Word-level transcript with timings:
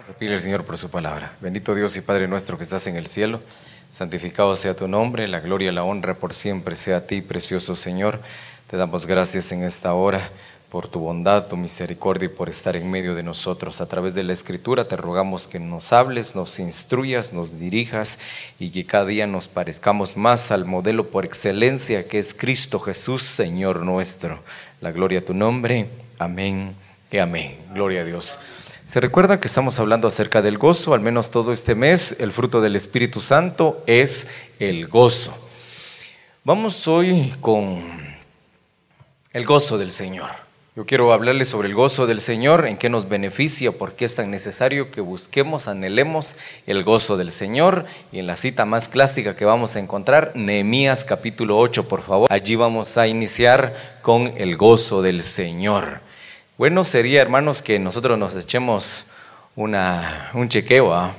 Vamos 0.00 0.16
a 0.16 0.40
Señor 0.40 0.64
por 0.64 0.78
su 0.78 0.88
palabra. 0.88 1.36
Bendito 1.42 1.74
Dios 1.74 1.94
y 1.98 2.00
Padre 2.00 2.26
nuestro 2.26 2.56
que 2.56 2.62
estás 2.62 2.86
en 2.86 2.96
el 2.96 3.06
cielo, 3.06 3.42
santificado 3.90 4.56
sea 4.56 4.72
tu 4.72 4.88
nombre, 4.88 5.28
la 5.28 5.40
gloria 5.40 5.70
y 5.70 5.74
la 5.74 5.84
honra 5.84 6.14
por 6.14 6.32
siempre 6.32 6.74
sea 6.74 6.96
a 6.96 7.06
ti, 7.06 7.20
precioso 7.20 7.76
Señor. 7.76 8.18
Te 8.66 8.78
damos 8.78 9.04
gracias 9.04 9.52
en 9.52 9.62
esta 9.62 9.92
hora 9.92 10.30
por 10.70 10.88
tu 10.88 11.00
bondad, 11.00 11.48
tu 11.48 11.58
misericordia 11.58 12.24
y 12.24 12.28
por 12.30 12.48
estar 12.48 12.76
en 12.76 12.90
medio 12.90 13.14
de 13.14 13.22
nosotros. 13.22 13.82
A 13.82 13.88
través 13.88 14.14
de 14.14 14.24
la 14.24 14.32
Escritura 14.32 14.88
te 14.88 14.96
rogamos 14.96 15.46
que 15.46 15.58
nos 15.58 15.92
hables, 15.92 16.34
nos 16.34 16.58
instruyas, 16.60 17.34
nos 17.34 17.58
dirijas 17.58 18.20
y 18.58 18.70
que 18.70 18.86
cada 18.86 19.04
día 19.04 19.26
nos 19.26 19.48
parezcamos 19.48 20.16
más 20.16 20.50
al 20.50 20.64
modelo 20.64 21.10
por 21.10 21.26
excelencia 21.26 22.08
que 22.08 22.18
es 22.18 22.32
Cristo 22.32 22.80
Jesús, 22.80 23.22
Señor 23.22 23.82
nuestro. 23.82 24.42
La 24.80 24.92
gloria 24.92 25.18
a 25.18 25.24
tu 25.26 25.34
nombre. 25.34 25.90
Amén 26.18 26.74
y 27.10 27.18
amén. 27.18 27.58
Gloria 27.74 28.00
a 28.00 28.04
Dios. 28.04 28.38
Se 28.90 28.98
recuerda 28.98 29.38
que 29.38 29.46
estamos 29.46 29.78
hablando 29.78 30.08
acerca 30.08 30.42
del 30.42 30.58
gozo, 30.58 30.94
al 30.94 31.00
menos 31.00 31.30
todo 31.30 31.52
este 31.52 31.76
mes, 31.76 32.16
el 32.18 32.32
fruto 32.32 32.60
del 32.60 32.74
Espíritu 32.74 33.20
Santo 33.20 33.84
es 33.86 34.26
el 34.58 34.88
gozo. 34.88 35.32
Vamos 36.42 36.88
hoy 36.88 37.32
con 37.40 37.84
el 39.32 39.46
gozo 39.46 39.78
del 39.78 39.92
Señor. 39.92 40.30
Yo 40.74 40.86
quiero 40.86 41.12
hablarles 41.12 41.48
sobre 41.48 41.68
el 41.68 41.74
gozo 41.76 42.08
del 42.08 42.20
Señor, 42.20 42.66
en 42.66 42.78
qué 42.78 42.88
nos 42.88 43.08
beneficia, 43.08 43.70
por 43.70 43.92
qué 43.92 44.06
es 44.06 44.16
tan 44.16 44.28
necesario 44.28 44.90
que 44.90 45.00
busquemos, 45.00 45.68
anhelemos 45.68 46.34
el 46.66 46.82
gozo 46.82 47.16
del 47.16 47.30
Señor. 47.30 47.86
Y 48.10 48.18
en 48.18 48.26
la 48.26 48.34
cita 48.34 48.64
más 48.64 48.88
clásica 48.88 49.36
que 49.36 49.44
vamos 49.44 49.76
a 49.76 49.78
encontrar, 49.78 50.32
Nehemías 50.34 51.04
capítulo 51.04 51.58
8, 51.58 51.86
por 51.86 52.02
favor. 52.02 52.32
Allí 52.32 52.56
vamos 52.56 52.98
a 52.98 53.06
iniciar 53.06 54.00
con 54.02 54.34
el 54.36 54.56
gozo 54.56 55.00
del 55.00 55.22
Señor. 55.22 56.09
Bueno 56.60 56.84
sería, 56.84 57.22
hermanos, 57.22 57.62
que 57.62 57.78
nosotros 57.78 58.18
nos 58.18 58.36
echemos 58.36 59.06
una, 59.56 60.30
un 60.34 60.50
chequeo 60.50 60.92
¿ah? 60.92 61.14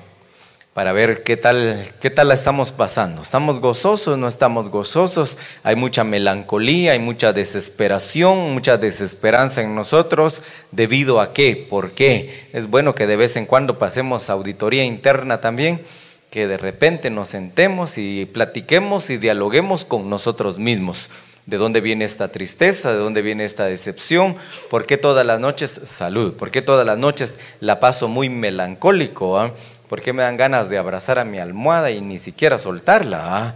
para 0.76 0.94
ver 0.94 1.24
qué 1.24 1.36
tal, 1.36 1.92
qué 2.00 2.12
tal 2.12 2.28
la 2.28 2.36
estamos 2.36 2.72
pasando. 2.72 3.24
¿Estamos 3.24 3.60
gozosos? 3.60 4.20
¿No 4.20 4.28
estamos 4.28 4.70
gozosos? 4.70 5.40
Hay 5.64 5.76
mucha 5.76 6.04
melancolía, 6.04 6.92
hay 6.92 7.00
mucha 7.00 7.34
desesperación, 7.34 8.54
mucha 8.54 8.78
desesperanza 8.78 9.64
en 9.64 9.74
nosotros. 9.74 10.44
¿Debido 10.72 11.20
a 11.20 11.34
qué? 11.34 11.56
¿Por 11.68 11.94
qué? 11.94 12.48
Es 12.54 12.70
bueno 12.70 12.94
que 12.94 13.08
de 13.08 13.16
vez 13.16 13.36
en 13.36 13.48
cuando 13.48 13.80
pasemos 13.80 14.30
auditoría 14.30 14.86
interna 14.86 15.42
también, 15.42 15.82
que 16.30 16.46
de 16.46 16.58
repente 16.58 17.10
nos 17.10 17.30
sentemos 17.30 17.98
y 17.98 18.28
platiquemos 18.28 19.10
y 19.10 19.18
dialoguemos 19.18 19.86
con 19.86 20.08
nosotros 20.08 20.60
mismos 20.60 21.10
¿De 21.46 21.58
dónde 21.58 21.82
viene 21.82 22.06
esta 22.06 22.28
tristeza? 22.28 22.92
¿De 22.92 23.00
dónde 23.00 23.22
viene 23.22 23.46
esta 23.46 23.66
decepción? 23.66 24.36
¿Por 24.70 24.86
qué 24.86 24.98
todas 24.98 25.26
las 25.26 25.40
noches, 25.40 25.82
salud, 25.86 26.34
por 26.34 26.52
qué 26.52 26.62
todas 26.62 26.86
las 26.86 26.98
noches 26.98 27.38
la 27.60 27.80
paso 27.80 28.08
muy 28.08 28.30
melancólico? 28.30 29.40
Ah? 29.40 29.52
¿Por 29.90 30.02
qué 30.02 30.14
me 30.14 30.24
dan 30.24 30.38
ganas 30.38 30.70
de 30.70 30.78
abrazar 30.78 31.20
a 31.20 31.26
mi 31.26 31.40
almohada 31.40 31.92
y 31.92 32.00
ni 32.00 32.20
siquiera 32.20 32.60
soltarla? 32.60 33.20
Ah? 33.24 33.56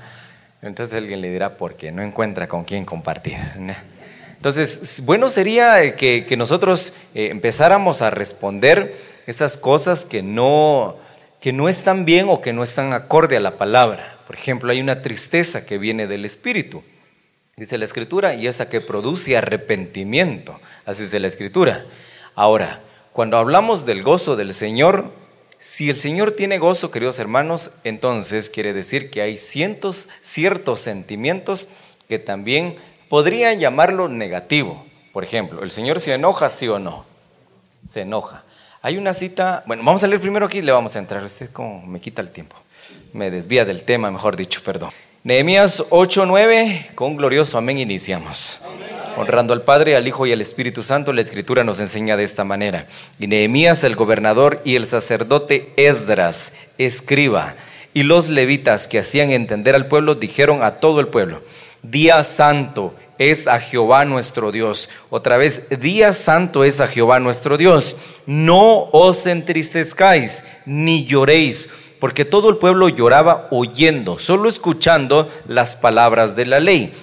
Entonces 0.61 0.95
alguien 0.95 1.21
le 1.21 1.31
dirá, 1.31 1.57
porque 1.57 1.91
no 1.91 2.01
encuentra 2.01 2.47
con 2.47 2.63
quién 2.63 2.85
compartir. 2.85 3.37
Entonces, 4.35 5.01
bueno 5.05 5.29
sería 5.29 5.95
que, 5.95 6.35
nosotros 6.37 6.93
eh, 7.13 7.29
empezáramos 7.31 8.01
a 8.01 8.09
responder 8.09 8.95
estas 9.27 9.57
cosas 9.57 10.05
que 10.05 10.23
no, 10.23 10.97
que 11.39 11.53
no 11.53 11.69
están 11.69 12.05
bien 12.05 12.27
o 12.29 12.41
que 12.41 12.51
no 12.51 12.63
están 12.63 12.93
acorde 12.93 13.37
a 13.37 13.39
la 13.39 13.57
palabra. 13.57 14.17
Por 14.25 14.35
ejemplo, 14.35 14.71
hay 14.71 14.81
una 14.81 15.01
tristeza 15.01 15.65
que 15.65 15.77
viene 15.77 16.07
del 16.07 16.25
espíritu. 16.25 16.83
Dice 17.57 17.77
la 17.77 17.85
escritura, 17.85 18.33
y 18.33 18.47
esa 18.47 18.67
que 18.67 18.81
produce 18.81 19.37
arrepentimiento. 19.37 20.59
Así 20.85 21.03
dice 21.03 21.21
la 21.21 21.27
escritura. 21.27 21.85
Ahora, 22.35 22.81
cuando 23.13 23.37
hablamos 23.37 23.85
del 23.85 24.03
gozo 24.03 24.35
del 24.35 24.53
Señor, 24.53 25.05
si 25.57 25.89
el 25.89 25.95
Señor 25.95 26.33
tiene 26.33 26.57
gozo, 26.57 26.91
queridos 26.91 27.17
hermanos, 27.17 27.71
entonces 27.85 28.49
quiere 28.49 28.73
decir 28.73 29.09
que 29.09 29.21
hay 29.21 29.37
cientos, 29.37 30.09
ciertos 30.21 30.81
sentimientos 30.81 31.69
que 32.09 32.19
también 32.19 32.75
podrían 33.07 33.57
llamarlo 33.57 34.09
negativo. 34.09 34.85
Por 35.13 35.23
ejemplo, 35.23 35.63
¿el 35.63 35.71
Señor 35.71 36.01
se 36.01 36.13
enoja, 36.13 36.49
sí 36.49 36.67
o 36.67 36.77
no? 36.77 37.05
Se 37.87 38.01
enoja. 38.01 38.43
Hay 38.81 38.97
una 38.97 39.13
cita, 39.13 39.63
bueno, 39.65 39.81
vamos 39.85 40.03
a 40.03 40.07
leer 40.07 40.19
primero 40.19 40.45
aquí 40.45 40.61
le 40.61 40.73
vamos 40.73 40.97
a 40.97 40.99
entrar. 40.99 41.23
Usted 41.23 41.49
como 41.51 41.87
me 41.87 42.01
quita 42.01 42.21
el 42.21 42.31
tiempo. 42.31 42.57
Me 43.13 43.31
desvía 43.31 43.63
del 43.63 43.83
tema, 43.83 44.11
mejor 44.11 44.35
dicho, 44.35 44.61
perdón. 44.61 44.91
Nehemías 45.25 45.83
8:9, 45.89 46.93
con 46.93 47.17
glorioso 47.17 47.57
amén 47.57 47.79
iniciamos. 47.79 48.59
Honrando 49.17 49.53
al 49.53 49.63
Padre, 49.63 49.95
al 49.95 50.07
Hijo 50.07 50.27
y 50.27 50.31
al 50.31 50.39
Espíritu 50.39 50.83
Santo, 50.83 51.13
la 51.13 51.21
Escritura 51.21 51.63
nos 51.63 51.79
enseña 51.79 52.15
de 52.15 52.23
esta 52.23 52.43
manera. 52.43 52.85
Y 53.19 53.25
Nehemías, 53.25 53.83
el 53.83 53.95
gobernador, 53.95 54.61
y 54.63 54.75
el 54.75 54.85
sacerdote 54.85 55.73
Esdras, 55.77 56.53
escriba, 56.77 57.55
y 57.95 58.03
los 58.03 58.29
levitas 58.29 58.87
que 58.87 58.99
hacían 58.99 59.31
entender 59.31 59.73
al 59.73 59.87
pueblo, 59.87 60.13
dijeron 60.13 60.61
a 60.61 60.73
todo 60.73 60.99
el 60.99 61.07
pueblo, 61.07 61.41
Día 61.81 62.23
santo 62.23 62.93
es 63.17 63.47
a 63.47 63.59
Jehová 63.59 64.05
nuestro 64.05 64.51
Dios. 64.51 64.89
Otra 65.09 65.37
vez, 65.37 65.63
día 65.79 66.13
santo 66.13 66.63
es 66.63 66.81
a 66.81 66.87
Jehová 66.87 67.19
nuestro 67.19 67.57
Dios. 67.57 67.97
No 68.27 68.89
os 68.91 69.25
entristezcáis, 69.25 70.43
ni 70.65 71.05
lloréis 71.05 71.69
porque 71.99 72.25
todo 72.25 72.49
el 72.49 72.57
pueblo 72.57 72.89
lloraba 72.89 73.47
oyendo, 73.51 74.19
solo 74.19 74.49
escuchando 74.49 75.31
las 75.47 75.75
palabras 75.75 76.35
de 76.35 76.45
la 76.45 76.59
ley. 76.59 76.93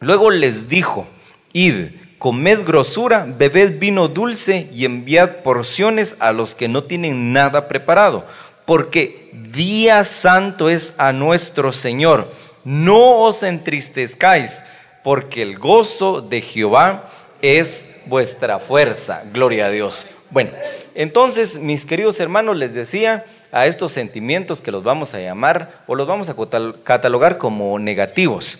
Luego 0.00 0.30
les 0.30 0.68
dijo, 0.68 1.06
id, 1.52 1.86
comed 2.18 2.64
grosura, 2.64 3.26
bebed 3.26 3.78
vino 3.78 4.08
dulce 4.08 4.68
y 4.72 4.84
enviad 4.84 5.42
porciones 5.42 6.16
a 6.20 6.32
los 6.32 6.54
que 6.54 6.68
no 6.68 6.84
tienen 6.84 7.32
nada 7.32 7.68
preparado, 7.68 8.24
porque 8.66 9.30
día 9.32 10.04
santo 10.04 10.68
es 10.68 10.94
a 10.98 11.12
nuestro 11.12 11.72
Señor. 11.72 12.30
No 12.64 13.18
os 13.18 13.42
entristezcáis, 13.42 14.64
porque 15.02 15.42
el 15.42 15.58
gozo 15.58 16.22
de 16.22 16.40
Jehová 16.40 17.10
es 17.42 17.90
vuestra 18.06 18.58
fuerza. 18.58 19.22
Gloria 19.32 19.66
a 19.66 19.70
Dios. 19.70 20.06
Bueno, 20.30 20.50
entonces, 20.94 21.58
mis 21.58 21.84
queridos 21.84 22.18
hermanos, 22.20 22.56
les 22.56 22.74
decía, 22.74 23.26
a 23.54 23.66
estos 23.66 23.92
sentimientos 23.92 24.60
que 24.60 24.72
los 24.72 24.82
vamos 24.82 25.14
a 25.14 25.20
llamar 25.20 25.84
o 25.86 25.94
los 25.94 26.08
vamos 26.08 26.28
a 26.28 26.34
catalogar 26.82 27.38
como 27.38 27.78
negativos. 27.78 28.58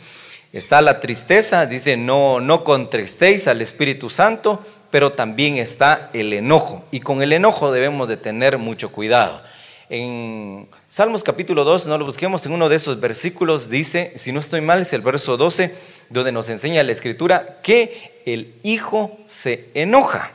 Está 0.53 0.81
la 0.81 1.01
tristeza, 1.01 1.67
dice, 1.67 1.97
no, 1.97 2.39
no 2.39 2.63
contristéis 2.63 3.49
al 3.49 3.61
Espíritu 3.61 4.09
Santo, 4.09 4.65
pero 4.93 5.13
también 5.13 5.59
está 5.59 6.11
el 6.13 6.33
enojo. 6.33 6.85
Y 6.93 7.01
con 7.01 7.23
el 7.23 7.33
enojo 7.33 7.73
debemos 7.73 8.09
de 8.09 8.17
tener 8.17 8.57
mucho 8.57 8.93
cuidado. 8.93 9.43
En 9.91 10.69
Salmos 10.87 11.25
capítulo 11.25 11.65
2, 11.65 11.89
no 11.89 11.99
lo 11.99 12.05
busquemos, 12.05 12.47
en 12.47 12.53
uno 12.53 12.69
de 12.69 12.77
esos 12.77 13.01
versículos 13.01 13.69
dice, 13.69 14.13
si 14.15 14.31
no 14.31 14.39
estoy 14.39 14.61
mal, 14.61 14.83
es 14.83 14.93
el 14.93 15.03
verso 15.03 15.37
12, 15.37 15.75
donde 16.09 16.31
nos 16.31 16.49
enseña 16.51 16.85
la 16.85 16.93
escritura 16.93 17.59
que 17.65 18.23
el 18.27 18.55
Hijo 18.63 19.19
se 19.27 19.71
enoja, 19.75 20.31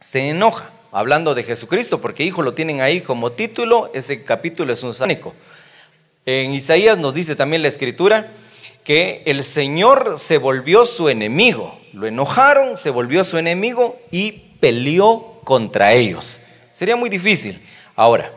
se 0.00 0.30
enoja 0.30 0.70
hablando 0.92 1.34
de 1.34 1.42
Jesucristo, 1.42 2.00
porque 2.00 2.22
hijo 2.22 2.42
lo 2.42 2.54
tienen 2.54 2.82
ahí 2.82 3.00
como 3.00 3.32
título, 3.32 3.90
ese 3.94 4.22
capítulo 4.22 4.72
es 4.72 4.82
un 4.82 4.94
sánico. 4.94 5.34
En 6.26 6.52
Isaías 6.52 6.98
nos 6.98 7.14
dice 7.14 7.34
también 7.34 7.62
la 7.62 7.68
escritura 7.68 8.30
que 8.84 9.22
el 9.26 9.42
Señor 9.42 10.18
se 10.18 10.38
volvió 10.38 10.84
su 10.84 11.08
enemigo, 11.08 11.76
lo 11.92 12.06
enojaron, 12.06 12.76
se 12.76 12.90
volvió 12.90 13.24
su 13.24 13.38
enemigo 13.38 13.98
y 14.10 14.32
peleó 14.60 15.40
contra 15.44 15.92
ellos. 15.94 16.40
Sería 16.70 16.94
muy 16.94 17.08
difícil. 17.08 17.60
Ahora, 17.96 18.32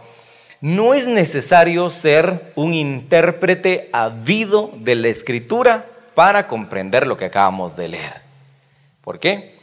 no 0.62 0.94
es 0.94 1.08
necesario 1.08 1.90
ser 1.90 2.54
un 2.56 2.74
intérprete 2.74 3.90
habido 3.92 4.72
de 4.78 4.96
la 4.96 5.10
escritura 5.10 5.86
para 6.16 6.48
comprender 6.48 7.06
lo 7.06 7.18
que 7.18 7.26
acabamos 7.26 7.76
de 7.76 7.90
leer. 7.90 8.22
¿Por 9.04 9.20
qué? 9.20 9.55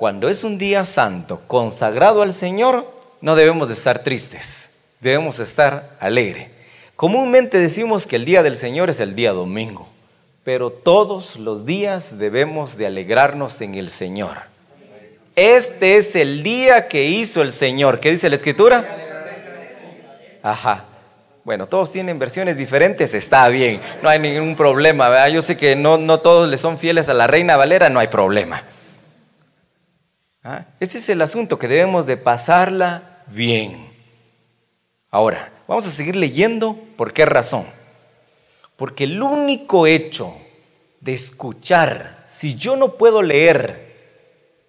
Cuando 0.00 0.30
es 0.30 0.44
un 0.44 0.56
día 0.56 0.86
santo, 0.86 1.42
consagrado 1.46 2.22
al 2.22 2.32
Señor, 2.32 2.90
no 3.20 3.36
debemos 3.36 3.68
de 3.68 3.74
estar 3.74 3.98
tristes, 3.98 4.70
debemos 5.02 5.40
estar 5.40 5.90
alegres. 6.00 6.48
Comúnmente 6.96 7.58
decimos 7.58 8.06
que 8.06 8.16
el 8.16 8.24
día 8.24 8.42
del 8.42 8.56
Señor 8.56 8.88
es 8.88 9.00
el 9.00 9.14
día 9.14 9.32
domingo, 9.32 9.90
pero 10.42 10.70
todos 10.70 11.36
los 11.36 11.66
días 11.66 12.18
debemos 12.18 12.78
de 12.78 12.86
alegrarnos 12.86 13.60
en 13.60 13.74
el 13.74 13.90
Señor. 13.90 14.38
Este 15.36 15.98
es 15.98 16.16
el 16.16 16.42
día 16.42 16.88
que 16.88 17.04
hizo 17.04 17.42
el 17.42 17.52
Señor. 17.52 18.00
¿Qué 18.00 18.10
dice 18.10 18.30
la 18.30 18.36
Escritura? 18.36 18.82
Ajá. 20.42 20.86
Bueno, 21.44 21.66
todos 21.66 21.92
tienen 21.92 22.18
versiones 22.18 22.56
diferentes, 22.56 23.12
está 23.12 23.46
bien, 23.50 23.82
no 24.02 24.08
hay 24.08 24.18
ningún 24.18 24.56
problema. 24.56 25.28
Yo 25.28 25.42
sé 25.42 25.58
que 25.58 25.76
no, 25.76 25.98
no 25.98 26.20
todos 26.20 26.48
le 26.48 26.56
son 26.56 26.78
fieles 26.78 27.06
a 27.10 27.12
la 27.12 27.26
Reina 27.26 27.58
Valera, 27.58 27.90
no 27.90 28.00
hay 28.00 28.08
problema. 28.08 28.62
¿Ah? 30.42 30.66
Ese 30.80 30.98
es 30.98 31.08
el 31.08 31.22
asunto, 31.22 31.58
que 31.58 31.68
debemos 31.68 32.06
de 32.06 32.16
pasarla 32.16 33.22
bien. 33.26 33.88
Ahora, 35.10 35.52
vamos 35.66 35.86
a 35.86 35.90
seguir 35.90 36.16
leyendo. 36.16 36.78
¿Por 36.96 37.12
qué 37.12 37.24
razón? 37.24 37.66
Porque 38.76 39.04
el 39.04 39.22
único 39.22 39.86
hecho 39.86 40.34
de 41.00 41.12
escuchar, 41.12 42.24
si 42.26 42.54
yo 42.54 42.76
no 42.76 42.92
puedo 42.92 43.22
leer, 43.22 43.90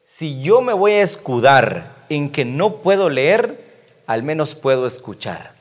si 0.06 0.41
yo 0.41 0.62
me 0.62 0.73
voy 0.73 0.94
a 0.94 1.03
escudar 1.03 1.95
en 2.09 2.29
que 2.29 2.44
no 2.44 2.77
puedo 2.77 3.09
leer, 3.09 3.94
al 4.07 4.23
menos 4.23 4.56
puedo 4.56 4.85
escuchar. 4.85 5.53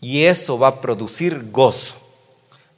Y 0.00 0.24
eso 0.24 0.58
va 0.58 0.68
a 0.68 0.80
producir 0.80 1.50
gozo. 1.50 1.96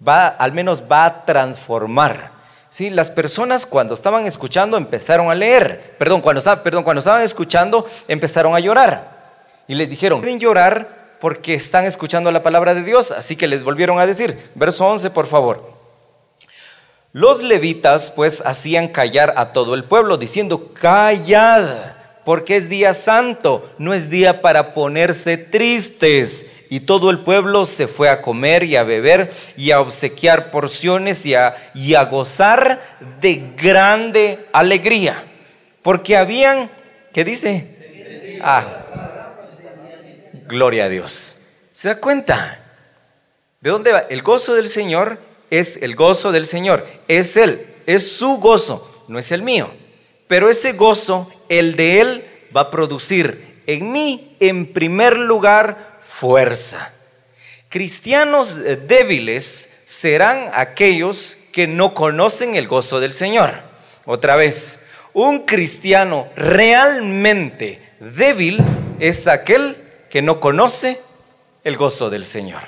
Va, 0.06 0.28
al 0.28 0.52
menos 0.52 0.84
va 0.90 1.04
a 1.04 1.24
transformar. 1.24 2.31
Sí, 2.72 2.88
las 2.88 3.10
personas 3.10 3.66
cuando 3.66 3.92
estaban 3.92 4.24
escuchando 4.24 4.78
empezaron 4.78 5.30
a 5.30 5.34
leer. 5.34 5.94
Perdón, 5.98 6.22
cuando, 6.22 6.40
perdón, 6.62 6.82
cuando 6.84 7.00
estaban 7.00 7.20
escuchando 7.20 7.86
empezaron 8.08 8.56
a 8.56 8.60
llorar. 8.60 9.64
Y 9.68 9.74
les 9.74 9.90
dijeron, 9.90 10.22
pueden 10.22 10.40
llorar 10.40 11.18
porque 11.20 11.52
están 11.52 11.84
escuchando 11.84 12.30
la 12.30 12.42
palabra 12.42 12.72
de 12.72 12.82
Dios. 12.82 13.10
Así 13.10 13.36
que 13.36 13.46
les 13.46 13.62
volvieron 13.62 14.00
a 14.00 14.06
decir, 14.06 14.50
verso 14.54 14.86
11 14.86 15.10
por 15.10 15.26
favor. 15.26 15.70
Los 17.12 17.42
levitas 17.42 18.10
pues 18.10 18.42
hacían 18.46 18.88
callar 18.88 19.34
a 19.36 19.52
todo 19.52 19.74
el 19.74 19.84
pueblo 19.84 20.16
diciendo, 20.16 20.72
callad, 20.72 21.92
porque 22.24 22.56
es 22.56 22.70
día 22.70 22.94
santo, 22.94 23.70
no 23.76 23.92
es 23.92 24.08
día 24.08 24.40
para 24.40 24.72
ponerse 24.72 25.36
tristes. 25.36 26.46
Y 26.72 26.80
todo 26.80 27.10
el 27.10 27.18
pueblo 27.18 27.66
se 27.66 27.86
fue 27.86 28.08
a 28.08 28.22
comer 28.22 28.64
y 28.64 28.76
a 28.76 28.82
beber 28.82 29.30
y 29.58 29.72
a 29.72 29.82
obsequiar 29.82 30.50
porciones 30.50 31.26
y 31.26 31.34
a, 31.34 32.04
gozar 32.10 32.80
de 33.20 33.52
grande 33.58 34.46
alegría. 34.54 35.22
Porque 35.82 36.16
habían, 36.16 36.70
¿qué 37.12 37.24
dice? 37.24 38.38
Ah, 38.40 38.64
gloria 40.46 40.86
a 40.86 40.88
Dios. 40.88 41.40
¿Se 41.72 41.88
da 41.88 42.00
cuenta? 42.00 42.58
¿De 43.60 43.68
dónde 43.68 43.92
va? 43.92 44.06
El 44.08 44.22
gozo 44.22 44.54
del 44.54 44.70
Señor 44.70 45.18
es 45.50 45.76
el 45.76 45.94
gozo 45.94 46.32
del 46.32 46.46
Señor. 46.46 46.86
Es 47.06 47.36
Él, 47.36 47.66
es 47.84 48.12
su 48.12 48.38
gozo, 48.38 49.04
no 49.08 49.18
es 49.18 49.30
el 49.30 49.42
mío. 49.42 49.70
Pero 50.26 50.48
ese 50.48 50.72
gozo, 50.72 51.30
el 51.50 51.76
de 51.76 52.00
Él, 52.00 52.24
va 52.56 52.62
a 52.62 52.70
producir 52.70 53.52
en 53.66 53.92
mí, 53.92 54.36
en 54.40 54.66
primer 54.72 55.16
lugar, 55.16 55.91
fuerza. 56.12 56.92
Cristianos 57.68 58.58
débiles 58.86 59.70
serán 59.84 60.50
aquellos 60.52 61.38
que 61.52 61.66
no 61.66 61.94
conocen 61.94 62.54
el 62.54 62.68
gozo 62.68 63.00
del 63.00 63.12
Señor. 63.12 63.54
Otra 64.04 64.36
vez, 64.36 64.80
un 65.14 65.40
cristiano 65.40 66.28
realmente 66.36 67.80
débil 67.98 68.62
es 69.00 69.26
aquel 69.26 69.76
que 70.10 70.22
no 70.22 70.38
conoce 70.38 71.00
el 71.64 71.76
gozo 71.76 72.10
del 72.10 72.26
Señor. 72.26 72.62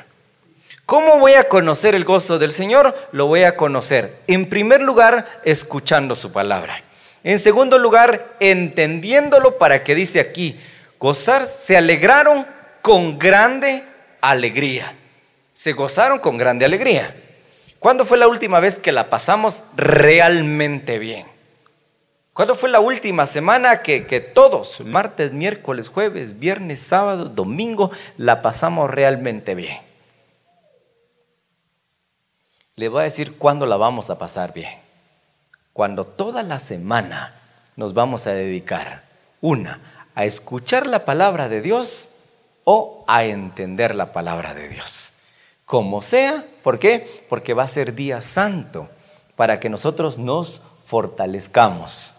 ¿Cómo 0.87 1.19
voy 1.19 1.35
a 1.35 1.49
conocer 1.49 1.95
el 1.95 2.05
gozo 2.05 2.39
del 2.39 2.53
Señor? 2.53 2.95
Lo 3.13 3.27
voy 3.27 3.45
a 3.45 3.57
conocer, 3.57 4.15
en 4.27 4.49
primer 4.49 4.81
lugar, 4.81 5.41
escuchando 5.45 6.15
su 6.15 6.33
palabra. 6.33 6.83
En 7.23 7.39
segundo 7.39 7.79
lugar, 7.79 8.37
entendiéndolo 8.41 9.59
para 9.59 9.85
que 9.85 9.95
dice 9.95 10.21
aquí, 10.21 10.59
gozar, 10.99 11.45
se 11.47 11.77
alegraron 11.77 12.47
con 12.85 13.19
grande 13.19 13.83
alegría. 14.21 14.93
Se 15.55 15.73
gozaron 15.73 16.19
con 16.19 16.37
grande 16.37 16.67
alegría. 16.67 17.17
¿Cuándo 17.79 18.05
fue 18.05 18.19
la 18.19 18.29
última 18.29 18.61
vez 18.61 18.79
que 18.79 18.93
la 18.93 19.09
pasamos 19.09 19.63
realmente 19.75 20.99
bien? 20.99 21.27
¿Cuándo 22.35 22.55
fue 22.55 22.69
la 22.69 22.81
última 22.81 23.25
semana 23.25 23.81
que, 23.81 24.07
que, 24.07 24.21
todos, 24.21 24.83
martes, 24.85 25.33
miércoles, 25.33 25.89
jueves, 25.89 26.39
viernes, 26.39 26.81
sábado, 26.81 27.31
domingo, 27.31 27.91
la 28.19 28.43
pasamos 28.43 28.91
realmente 28.91 29.55
bien? 29.55 29.79
Le 32.77 32.91
voy 32.91 33.01
a 33.01 33.05
decir 33.05 33.39
cuándo 33.39 33.65
la 33.65 33.79
vamos 33.79 34.11
a 34.11 34.19
pasar 34.19 34.53
bien. 34.53 34.79
Cuando 35.73 36.05
toda 36.05 36.43
la 36.43 36.59
semana 36.59 37.41
nos 37.77 37.95
vamos 37.95 38.27
a 38.27 38.35
dedicar, 38.35 39.05
una, 39.41 40.11
a 40.15 40.27
escuchar 40.27 40.87
la 40.87 41.07
palabra 41.07 41.49
de 41.49 41.63
Dios 41.63 42.11
o 42.65 43.05
a 43.07 43.25
entender 43.25 43.95
la 43.95 44.13
palabra 44.13 44.55
de 44.55 44.69
Dios. 44.69 45.19
Como 45.65 46.03
sea, 46.03 46.45
¿por 46.63 46.79
qué? 46.79 47.07
Porque 47.29 47.55
va 47.55 47.63
a 47.63 47.69
ser 47.69 47.95
día 47.95 48.21
santo 48.21 48.89
para 49.37 49.61
que 49.61 49.69
nosotros 49.69 50.19
nos 50.19 50.63
fortalezcamos. 50.87 52.17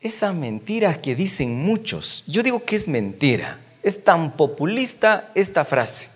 Esa 0.00 0.32
mentira 0.32 1.00
que 1.00 1.16
dicen 1.16 1.58
muchos, 1.64 2.22
yo 2.26 2.42
digo 2.42 2.64
que 2.64 2.76
es 2.76 2.86
mentira, 2.86 3.58
es 3.82 4.04
tan 4.04 4.32
populista 4.32 5.30
esta 5.34 5.64
frase. 5.64 6.10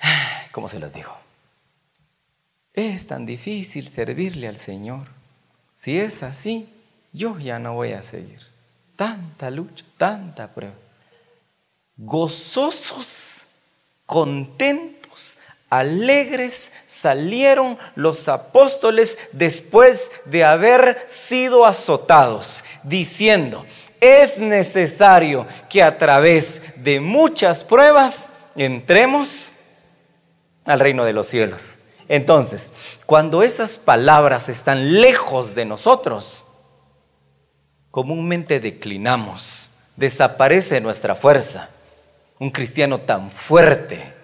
¿Cómo 0.52 0.68
se 0.68 0.80
las 0.80 0.92
digo? 0.92 1.14
Es 2.74 3.06
tan 3.06 3.26
difícil 3.26 3.88
servirle 3.88 4.48
al 4.48 4.56
Señor. 4.56 5.06
Si 5.74 5.98
es 5.98 6.22
así, 6.22 6.68
yo 7.12 7.38
ya 7.38 7.58
no 7.58 7.74
voy 7.74 7.92
a 7.92 8.02
seguir. 8.02 8.40
Tanta 8.96 9.50
lucha, 9.50 9.84
tanta 9.96 10.52
prueba. 10.52 10.74
Gozosos, 11.98 13.46
contentos, 14.06 15.38
alegres 15.68 16.72
salieron 16.86 17.76
los 17.96 18.28
apóstoles 18.28 19.28
después 19.32 20.10
de 20.24 20.44
haber 20.44 21.04
sido 21.08 21.66
azotados, 21.66 22.64
diciendo, 22.84 23.66
es 24.00 24.38
necesario 24.38 25.46
que 25.68 25.82
a 25.82 25.98
través 25.98 26.62
de 26.76 27.00
muchas 27.00 27.64
pruebas 27.64 28.30
entremos 28.54 29.52
al 30.64 30.80
reino 30.80 31.04
de 31.04 31.12
los 31.12 31.26
cielos. 31.26 31.78
Entonces, 32.08 32.72
cuando 33.06 33.42
esas 33.42 33.76
palabras 33.76 34.48
están 34.48 35.00
lejos 35.00 35.54
de 35.54 35.64
nosotros, 35.64 36.44
comúnmente 37.90 38.60
declinamos, 38.60 39.72
desaparece 39.96 40.80
nuestra 40.80 41.14
fuerza. 41.14 41.70
Un 42.38 42.50
cristiano 42.50 43.00
tan 43.00 43.30
fuerte, 43.30 44.14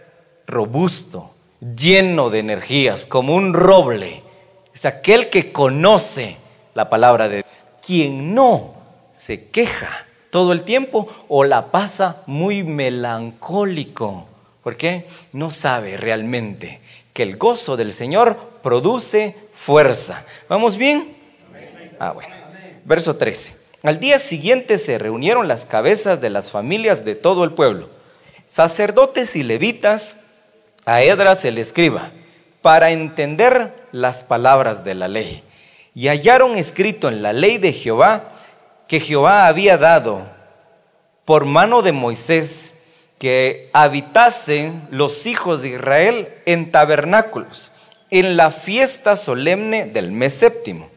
robusto, 0.47 1.35
lleno 1.77 2.31
de 2.31 2.41
energías, 2.41 3.07
como 3.07 3.35
un 3.35 3.55
roble, 3.55 4.23
es 4.73 4.85
aquel 4.85 5.31
que 5.31 5.53
conoce 5.53 6.37
la 6.75 6.91
palabra 6.91 7.29
de 7.29 7.37
Dios. 7.37 7.47
Quien 7.85 8.35
no 8.35 8.75
se 9.13 9.49
queja 9.49 10.07
todo 10.31 10.53
el 10.53 10.65
tiempo 10.65 11.09
o 11.29 11.45
la 11.45 11.71
pasa 11.71 12.23
muy 12.27 12.65
melancólico. 12.65 14.27
¿Por 14.63 14.77
qué? 14.77 15.07
No 15.33 15.51
sabe 15.51 15.97
realmente 15.97 16.81
que 17.13 17.23
el 17.23 17.37
gozo 17.37 17.77
del 17.77 17.93
Señor 17.93 18.37
produce 18.63 19.37
fuerza. 19.55 20.25
¿Vamos 20.49 20.77
bien? 20.77 21.17
Ah, 22.01 22.13
bueno. 22.13 22.35
Verso 22.85 23.17
13. 23.17 23.57
Al 23.85 24.01
día 24.01 24.19
siguiente 24.19 24.79
se 24.79 24.99
reunieron 24.99 25.47
las 25.47 25.65
cabezas 25.65 26.21
de 26.21 26.31
las 26.31 26.51
familias 26.51 27.05
de 27.05 27.15
todo 27.15 27.45
el 27.45 27.53
pueblo, 27.53 27.91
sacerdotes 28.47 29.37
y 29.37 29.43
levitas, 29.43 30.21
a 30.87 31.03
Edras 31.03 31.45
el 31.45 31.59
escriba, 31.59 32.11
para 32.63 32.91
entender 32.91 33.73
las 33.93 34.25
palabras 34.25 34.85
de 34.85 34.95
la 34.95 35.09
ley. 35.09 35.43
Y 35.95 36.09
hallaron 36.09 36.57
escrito 36.57 37.09
en 37.09 37.23
la 37.23 37.33
ley 37.33 37.59
de 37.59 37.73
Jehová 37.73 38.25
que 38.89 39.01
Jehová 39.01 39.47
había 39.47 39.79
dado 39.79 40.27
por 41.25 41.47
mano 41.47 41.83
de 41.83 41.93
Moisés 41.93 42.75
que 43.19 43.71
habitasen 43.73 44.87
los 44.91 45.27
hijos 45.27 45.63
de 45.63 45.71
Israel 45.71 46.29
en 46.47 46.71
tabernáculos, 46.71 47.73
en 48.11 48.37
la 48.37 48.51
fiesta 48.51 49.17
solemne 49.17 49.87
del 49.87 50.13
mes 50.13 50.35
séptimo, 50.35 50.91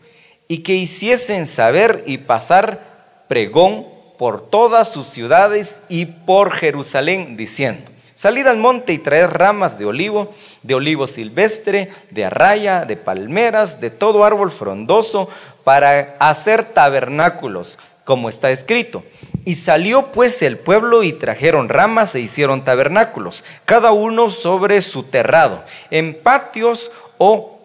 y 0.47 0.59
que 0.59 0.75
hiciesen 0.75 1.47
saber 1.47 2.03
y 2.05 2.17
pasar 2.17 3.25
pregón 3.27 3.96
por 4.17 4.49
todas 4.49 4.91
sus 4.91 5.07
ciudades 5.07 5.81
y 5.89 6.05
por 6.05 6.51
Jerusalén, 6.51 7.37
diciendo, 7.37 7.91
salid 8.15 8.47
al 8.47 8.57
monte 8.57 8.93
y 8.93 8.97
traed 8.97 9.27
ramas 9.27 9.77
de 9.77 9.85
olivo, 9.85 10.33
de 10.63 10.73
olivo 10.73 11.05
silvestre, 11.05 11.91
de 12.09 12.25
arraya, 12.25 12.85
de 12.85 12.97
palmeras, 12.97 13.79
de 13.79 13.91
todo 13.91 14.25
árbol 14.25 14.51
frondoso, 14.51 15.29
para 15.63 16.15
hacer 16.19 16.63
tabernáculos, 16.63 17.77
como 18.03 18.29
está 18.29 18.49
escrito. 18.49 19.03
Y 19.45 19.55
salió 19.55 20.07
pues 20.07 20.41
el 20.41 20.57
pueblo 20.57 21.03
y 21.03 21.13
trajeron 21.13 21.69
ramas 21.69 22.15
e 22.15 22.19
hicieron 22.19 22.63
tabernáculos, 22.63 23.43
cada 23.65 23.91
uno 23.91 24.29
sobre 24.29 24.81
su 24.81 25.03
terrado, 25.03 25.63
en 25.91 26.19
patios 26.21 26.89
o 27.17 27.59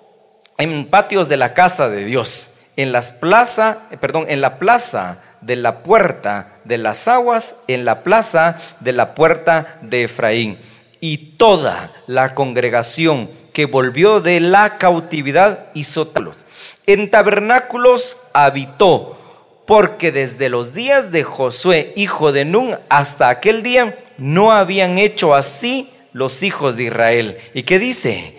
en 0.59 0.87
patios 0.87 1.29
de 1.29 1.37
la 1.39 1.55
casa 1.55 1.89
de 1.89 2.05
Dios, 2.05 2.51
en 2.77 2.93
las 2.93 3.13
plaza, 3.13 3.79
perdón, 4.01 4.27
en 4.29 4.41
la 4.41 4.59
plaza 4.59 5.19
de 5.43 5.57
la 5.57 5.83
puerta 5.83 6.59
de 6.65 6.79
las 6.79 7.07
aguas, 7.09 7.57
en 7.69 7.85
la 7.85 8.03
plaza 8.03 8.59
de 8.81 8.93
la 8.93 9.15
puerta 9.15 9.79
de 9.83 10.05
Efraín. 10.05 10.59
Y 11.01 11.19
toda 11.37 11.93
la 12.07 12.35
congregación 12.35 13.29
que 13.53 13.67
volvió 13.67 14.21
de 14.21 14.41
la 14.41 14.79
cautividad 14.79 15.67
hizo 15.75 16.07
talos. 16.07 16.47
En 16.87 17.11
tabernáculos 17.11 18.17
habitó 18.33 19.19
porque 19.67 20.13
desde 20.13 20.49
los 20.49 20.75
días 20.75 21.13
de 21.13 21.23
Josué, 21.23 21.93
hijo 21.97 22.33
de 22.33 22.45
Nun, 22.45 22.77
hasta 22.89 23.29
aquel 23.29 23.63
día, 23.63 23.97
no 24.19 24.53
habían 24.53 24.99
hecho 24.99 25.35
así 25.35 25.91
los 26.13 26.43
hijos 26.43 26.77
de 26.77 26.85
Israel. 26.85 27.39
¿Y 27.55 27.63
qué 27.63 27.79
dice? 27.79 28.35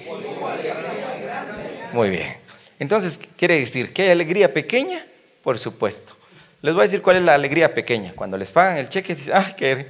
Muy 1.94 2.10
bien. 2.10 2.38
Entonces, 2.80 3.20
¿quiere 3.38 3.60
decir 3.60 3.94
que 3.94 4.04
hay 4.04 4.10
alegría 4.10 4.54
pequeña? 4.54 5.06
Por 5.44 5.58
supuesto. 5.58 6.16
Les 6.64 6.74
voy 6.74 6.84
a 6.84 6.84
decir 6.84 7.02
cuál 7.02 7.18
es 7.18 7.24
la 7.24 7.34
alegría 7.34 7.74
pequeña. 7.74 8.14
Cuando 8.16 8.38
les 8.38 8.50
pagan 8.50 8.78
el 8.78 8.88
cheque, 8.88 9.16
dicen, 9.16 9.34
ah, 9.36 9.54
qué, 9.56 9.86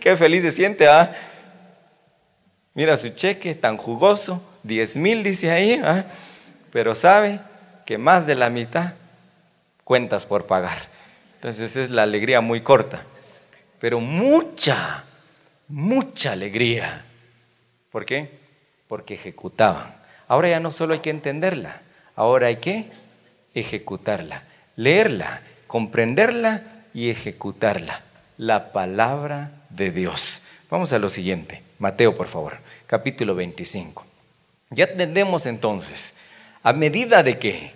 qué 0.00 0.16
feliz 0.16 0.40
se 0.40 0.52
siente, 0.52 0.88
¿ah? 0.88 1.14
Mira 2.72 2.96
su 2.96 3.10
cheque 3.10 3.54
tan 3.54 3.76
jugoso, 3.76 4.42
10 4.62 4.96
mil 4.96 5.22
dice 5.22 5.50
ahí, 5.50 5.78
¿ah? 5.84 6.06
pero 6.72 6.94
sabe 6.94 7.40
que 7.84 7.98
más 7.98 8.26
de 8.26 8.36
la 8.36 8.48
mitad 8.48 8.94
cuentas 9.84 10.24
por 10.24 10.46
pagar. 10.46 10.80
Entonces 11.34 11.76
es 11.76 11.90
la 11.90 12.04
alegría 12.04 12.40
muy 12.40 12.62
corta, 12.62 13.04
pero 13.80 14.00
mucha, 14.00 15.04
mucha 15.68 16.32
alegría. 16.32 17.04
¿Por 17.92 18.06
qué? 18.06 18.30
Porque 18.88 19.12
ejecutaban. 19.12 19.94
Ahora 20.26 20.48
ya 20.48 20.60
no 20.60 20.70
solo 20.70 20.94
hay 20.94 21.00
que 21.00 21.10
entenderla, 21.10 21.82
ahora 22.16 22.46
hay 22.46 22.56
que 22.56 22.90
ejecutarla, 23.52 24.44
leerla, 24.76 25.42
comprenderla 25.70 26.64
y 26.92 27.10
ejecutarla. 27.10 28.02
La 28.38 28.72
palabra 28.72 29.52
de 29.68 29.92
Dios. 29.92 30.42
Vamos 30.68 30.92
a 30.92 30.98
lo 30.98 31.08
siguiente. 31.08 31.62
Mateo, 31.78 32.16
por 32.16 32.26
favor, 32.26 32.58
capítulo 32.88 33.36
25. 33.36 34.04
Ya 34.70 34.86
entendemos 34.86 35.46
entonces, 35.46 36.18
a 36.64 36.72
medida 36.72 37.22
de 37.22 37.38
que 37.38 37.72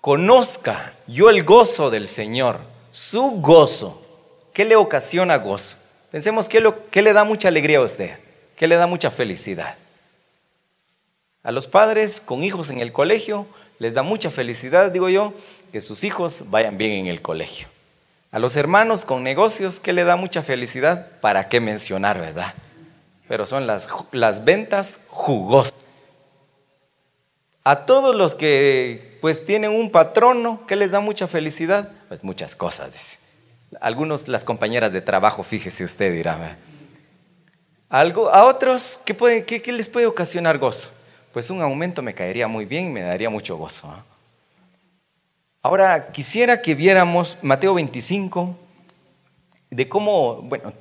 conozca 0.00 0.92
yo 1.08 1.28
el 1.28 1.42
gozo 1.42 1.90
del 1.90 2.06
Señor, 2.06 2.60
su 2.92 3.40
gozo, 3.40 4.06
¿qué 4.54 4.64
le 4.64 4.76
ocasiona 4.76 5.34
gozo? 5.38 5.78
Pensemos, 6.12 6.48
¿qué, 6.48 6.60
lo, 6.60 6.88
qué 6.90 7.02
le 7.02 7.12
da 7.12 7.24
mucha 7.24 7.48
alegría 7.48 7.78
a 7.78 7.82
usted? 7.82 8.16
¿Qué 8.54 8.68
le 8.68 8.76
da 8.76 8.86
mucha 8.86 9.10
felicidad? 9.10 9.74
A 11.42 11.50
los 11.50 11.66
padres 11.66 12.20
con 12.20 12.44
hijos 12.44 12.70
en 12.70 12.78
el 12.78 12.92
colegio 12.92 13.46
les 13.78 13.94
da 13.94 14.02
mucha 14.02 14.30
felicidad, 14.30 14.90
digo 14.90 15.08
yo, 15.08 15.34
que 15.72 15.80
sus 15.80 16.04
hijos 16.04 16.44
vayan 16.48 16.78
bien 16.78 16.92
en 16.92 17.06
el 17.06 17.22
colegio. 17.22 17.68
A 18.32 18.38
los 18.38 18.56
hermanos 18.56 19.04
con 19.04 19.22
negocios, 19.22 19.80
¿qué 19.80 19.92
le 19.92 20.04
da 20.04 20.16
mucha 20.16 20.42
felicidad? 20.42 21.08
¿Para 21.20 21.48
qué 21.48 21.60
mencionar, 21.60 22.18
verdad? 22.18 22.54
Pero 23.28 23.46
son 23.46 23.66
las, 23.66 23.88
las 24.12 24.44
ventas 24.44 25.00
jugosas. 25.08 25.74
A 27.64 27.84
todos 27.84 28.14
los 28.14 28.34
que 28.34 29.18
pues 29.20 29.44
tienen 29.44 29.72
un 29.72 29.90
patrono, 29.90 30.66
¿qué 30.66 30.76
les 30.76 30.90
da 30.90 31.00
mucha 31.00 31.26
felicidad? 31.26 31.90
Pues 32.08 32.22
muchas 32.22 32.54
cosas, 32.54 32.92
dice. 32.92 33.18
Algunos, 33.80 34.28
las 34.28 34.44
compañeras 34.44 34.92
de 34.92 35.00
trabajo, 35.00 35.42
fíjese 35.42 35.82
usted, 35.82 36.12
dirá. 36.12 36.56
Algo, 37.88 38.30
a 38.30 38.44
otros, 38.44 39.02
¿qué, 39.04 39.14
puede, 39.14 39.44
qué 39.44 39.72
les 39.72 39.88
puede 39.88 40.06
ocasionar 40.06 40.58
gozo? 40.58 40.90
Pues 41.36 41.50
un 41.50 41.60
aumento 41.60 42.00
me 42.00 42.14
caería 42.14 42.48
muy 42.48 42.64
bien 42.64 42.86
y 42.86 42.92
me 42.92 43.02
daría 43.02 43.28
mucho 43.28 43.58
gozo. 43.58 43.90
¿ah? 43.90 44.02
Ahora 45.60 46.10
quisiera 46.10 46.62
que 46.62 46.74
viéramos 46.74 47.36
Mateo 47.42 47.74
25, 47.74 48.56
de 49.68 49.86
cómo, 49.86 50.36
bueno, 50.36 50.72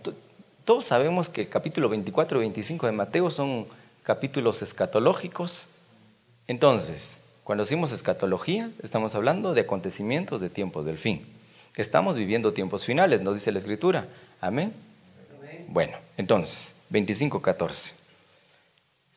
todos 0.64 0.86
sabemos 0.86 1.30
que 1.30 1.42
el 1.42 1.50
capítulo 1.50 1.90
24 1.90 2.38
y 2.38 2.42
25 2.44 2.86
de 2.86 2.94
Mateo 2.94 3.30
son 3.32 3.68
capítulos 4.04 4.62
escatológicos. 4.62 5.72
Entonces, 6.48 7.24
cuando 7.44 7.66
decimos 7.66 7.92
escatología, 7.92 8.72
estamos 8.82 9.14
hablando 9.14 9.54
de 9.54 9.60
acontecimientos 9.60 10.40
de 10.40 10.50
tiempos 10.50 10.86
del 10.86 10.98
fin. 10.98 11.26
Estamos 11.76 12.16
viviendo 12.16 12.54
tiempos 12.54 12.86
finales, 12.86 13.20
nos 13.20 13.36
dice 13.36 13.52
la 13.52 13.58
Escritura. 13.58 14.08
Amén. 14.40 14.72
Bueno, 15.68 15.98
entonces, 16.16 16.78
25, 16.92 17.42
14. 17.42 18.05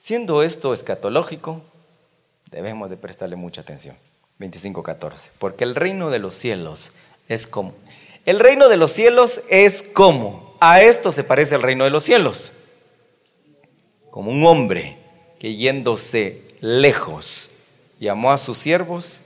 Siendo 0.01 0.45
esto 0.45 0.73
escatológico, 0.73 1.61
debemos 2.53 2.89
de 2.89 2.97
prestarle 2.97 3.35
mucha 3.35 3.63
atención. 3.63 3.97
25.14. 4.39 5.31
Porque 5.41 5.65
el 5.65 5.75
reino 5.75 6.09
de 6.09 6.21
los 6.21 6.37
cielos 6.37 6.93
es 7.29 7.49
como. 7.49 7.75
El 8.25 8.39
reino 8.39 8.69
de 8.69 8.77
los 8.77 8.93
cielos 8.93 9.41
es 9.51 9.83
como. 9.83 10.57
A 10.61 10.83
esto 10.83 11.11
se 11.11 11.25
parece 11.25 11.57
el 11.57 11.63
reino 11.63 11.83
de 11.83 11.91
los 11.91 12.05
cielos. 12.05 12.53
Como 14.13 14.31
un 14.31 14.47
hombre 14.47 14.99
que 15.41 15.57
yéndose 15.57 16.43
lejos 16.61 17.51
llamó 17.99 18.31
a 18.31 18.39
sus 18.39 18.57
siervos 18.57 19.23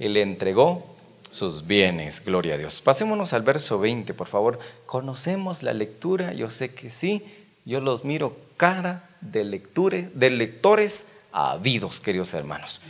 y 0.00 0.08
le 0.08 0.22
entregó 0.22 0.84
sus 1.30 1.68
bienes. 1.68 2.24
Gloria 2.24 2.54
a 2.54 2.58
Dios. 2.58 2.80
Pasémonos 2.80 3.32
al 3.32 3.42
verso 3.42 3.78
20, 3.78 4.12
por 4.12 4.26
favor. 4.26 4.58
¿Conocemos 4.86 5.62
la 5.62 5.72
lectura? 5.72 6.32
Yo 6.32 6.50
sé 6.50 6.74
que 6.74 6.90
sí. 6.90 7.22
Yo 7.64 7.78
los 7.78 8.04
miro 8.04 8.36
cara 8.56 9.05
de, 9.20 9.44
lectores, 9.44 10.18
de 10.18 10.30
lectores 10.30 11.06
habidos, 11.32 12.00
queridos 12.00 12.32
hermanos. 12.34 12.80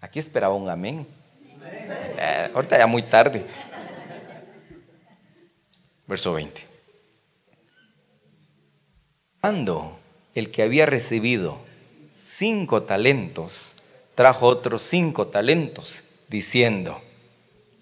Aquí 0.00 0.18
esperaba 0.18 0.54
un 0.54 0.68
amén. 0.68 1.06
Eh, 1.64 2.50
ahorita 2.54 2.78
ya 2.78 2.86
muy 2.86 3.02
tarde. 3.02 3.44
Verso 6.06 6.34
20. 6.34 6.66
Cuando 9.40 9.98
el 10.34 10.50
que 10.50 10.62
había 10.62 10.86
recibido 10.86 11.58
cinco 12.14 12.82
talentos 12.82 13.74
trajo 14.14 14.46
otros 14.46 14.82
cinco 14.82 15.28
talentos, 15.28 16.04
diciendo, 16.28 17.00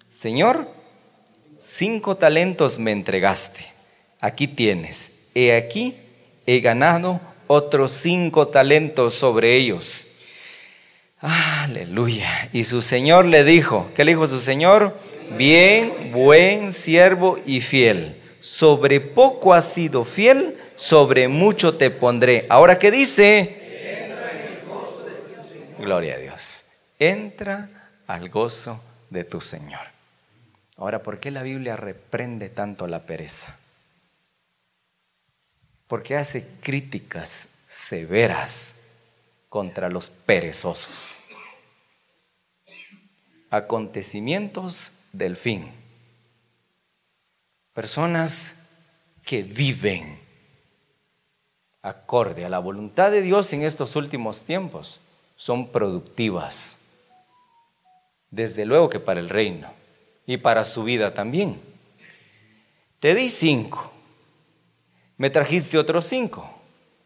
Señor, 0.09 0.67
cinco 1.59 2.15
talentos 2.15 2.79
me 2.79 2.91
entregaste, 2.91 3.71
aquí 4.19 4.47
tienes, 4.47 5.11
he 5.35 5.55
aquí, 5.55 5.95
he 6.45 6.59
ganado 6.61 7.19
otros 7.51 7.91
cinco 7.91 8.47
talentos 8.47 9.13
sobre 9.13 9.55
ellos. 9.55 10.07
Aleluya. 11.19 12.49
Y 12.53 12.63
su 12.63 12.81
Señor 12.81 13.25
le 13.25 13.43
dijo, 13.43 13.91
¿qué 13.93 14.05
le 14.05 14.13
dijo 14.13 14.25
su 14.25 14.39
Señor? 14.39 14.97
Bien, 15.37 16.11
buen 16.13 16.71
siervo 16.71 17.39
y 17.45 17.61
fiel. 17.61 18.15
Sobre 18.39 19.01
poco 19.01 19.53
has 19.53 19.71
sido 19.71 20.05
fiel, 20.05 20.57
sobre 20.77 21.27
mucho 21.27 21.75
te 21.75 21.91
pondré. 21.91 22.45
Ahora, 22.49 22.79
¿qué 22.79 22.89
dice? 22.89 23.57
Gloria 25.77 26.15
a 26.15 26.17
Dios. 26.17 26.65
Entra 26.97 27.69
al 28.07 28.29
gozo 28.29 28.81
de 29.09 29.25
tu 29.25 29.41
Señor. 29.41 29.81
Ahora, 30.77 31.03
¿por 31.03 31.19
qué 31.19 31.31
la 31.31 31.43
Biblia 31.43 31.75
reprende 31.75 32.49
tanto 32.49 32.87
la 32.87 32.99
pereza? 33.05 33.57
Porque 35.91 36.15
hace 36.15 36.47
críticas 36.61 37.55
severas 37.67 38.75
contra 39.49 39.89
los 39.89 40.09
perezosos. 40.09 41.21
Acontecimientos 43.49 44.93
del 45.11 45.35
fin. 45.35 45.69
Personas 47.73 48.69
que 49.25 49.43
viven 49.43 50.17
acorde 51.81 52.45
a 52.45 52.49
la 52.49 52.59
voluntad 52.59 53.11
de 53.11 53.21
Dios 53.21 53.51
en 53.51 53.63
estos 53.63 53.97
últimos 53.97 54.45
tiempos 54.45 55.01
son 55.35 55.73
productivas. 55.73 56.83
Desde 58.29 58.65
luego 58.65 58.89
que 58.89 59.01
para 59.01 59.19
el 59.19 59.27
reino 59.27 59.69
y 60.25 60.37
para 60.37 60.63
su 60.63 60.85
vida 60.85 61.13
también. 61.13 61.59
Te 63.01 63.13
di 63.13 63.29
cinco 63.29 63.91
me 65.21 65.29
trajiste 65.29 65.77
otros 65.77 66.07
cinco. 66.07 66.49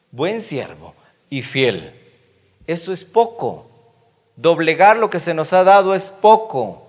Buen 0.09 0.39
siervo 0.39 0.95
y 1.29 1.41
fiel. 1.41 1.93
Eso 2.65 2.93
es 2.93 3.03
poco. 3.03 3.69
Doblegar 4.37 4.95
lo 4.95 5.09
que 5.09 5.19
se 5.19 5.33
nos 5.33 5.51
ha 5.51 5.65
dado 5.65 5.93
es 5.93 6.11
poco. 6.11 6.87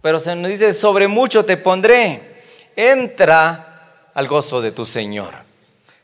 Pero 0.00 0.18
se 0.18 0.34
nos 0.34 0.50
dice, 0.50 0.72
sobre 0.72 1.08
mucho 1.08 1.44
te 1.44 1.58
pondré. 1.58 2.22
Entra 2.74 4.08
al 4.14 4.26
gozo 4.26 4.62
de 4.62 4.72
tu 4.72 4.86
Señor. 4.86 5.34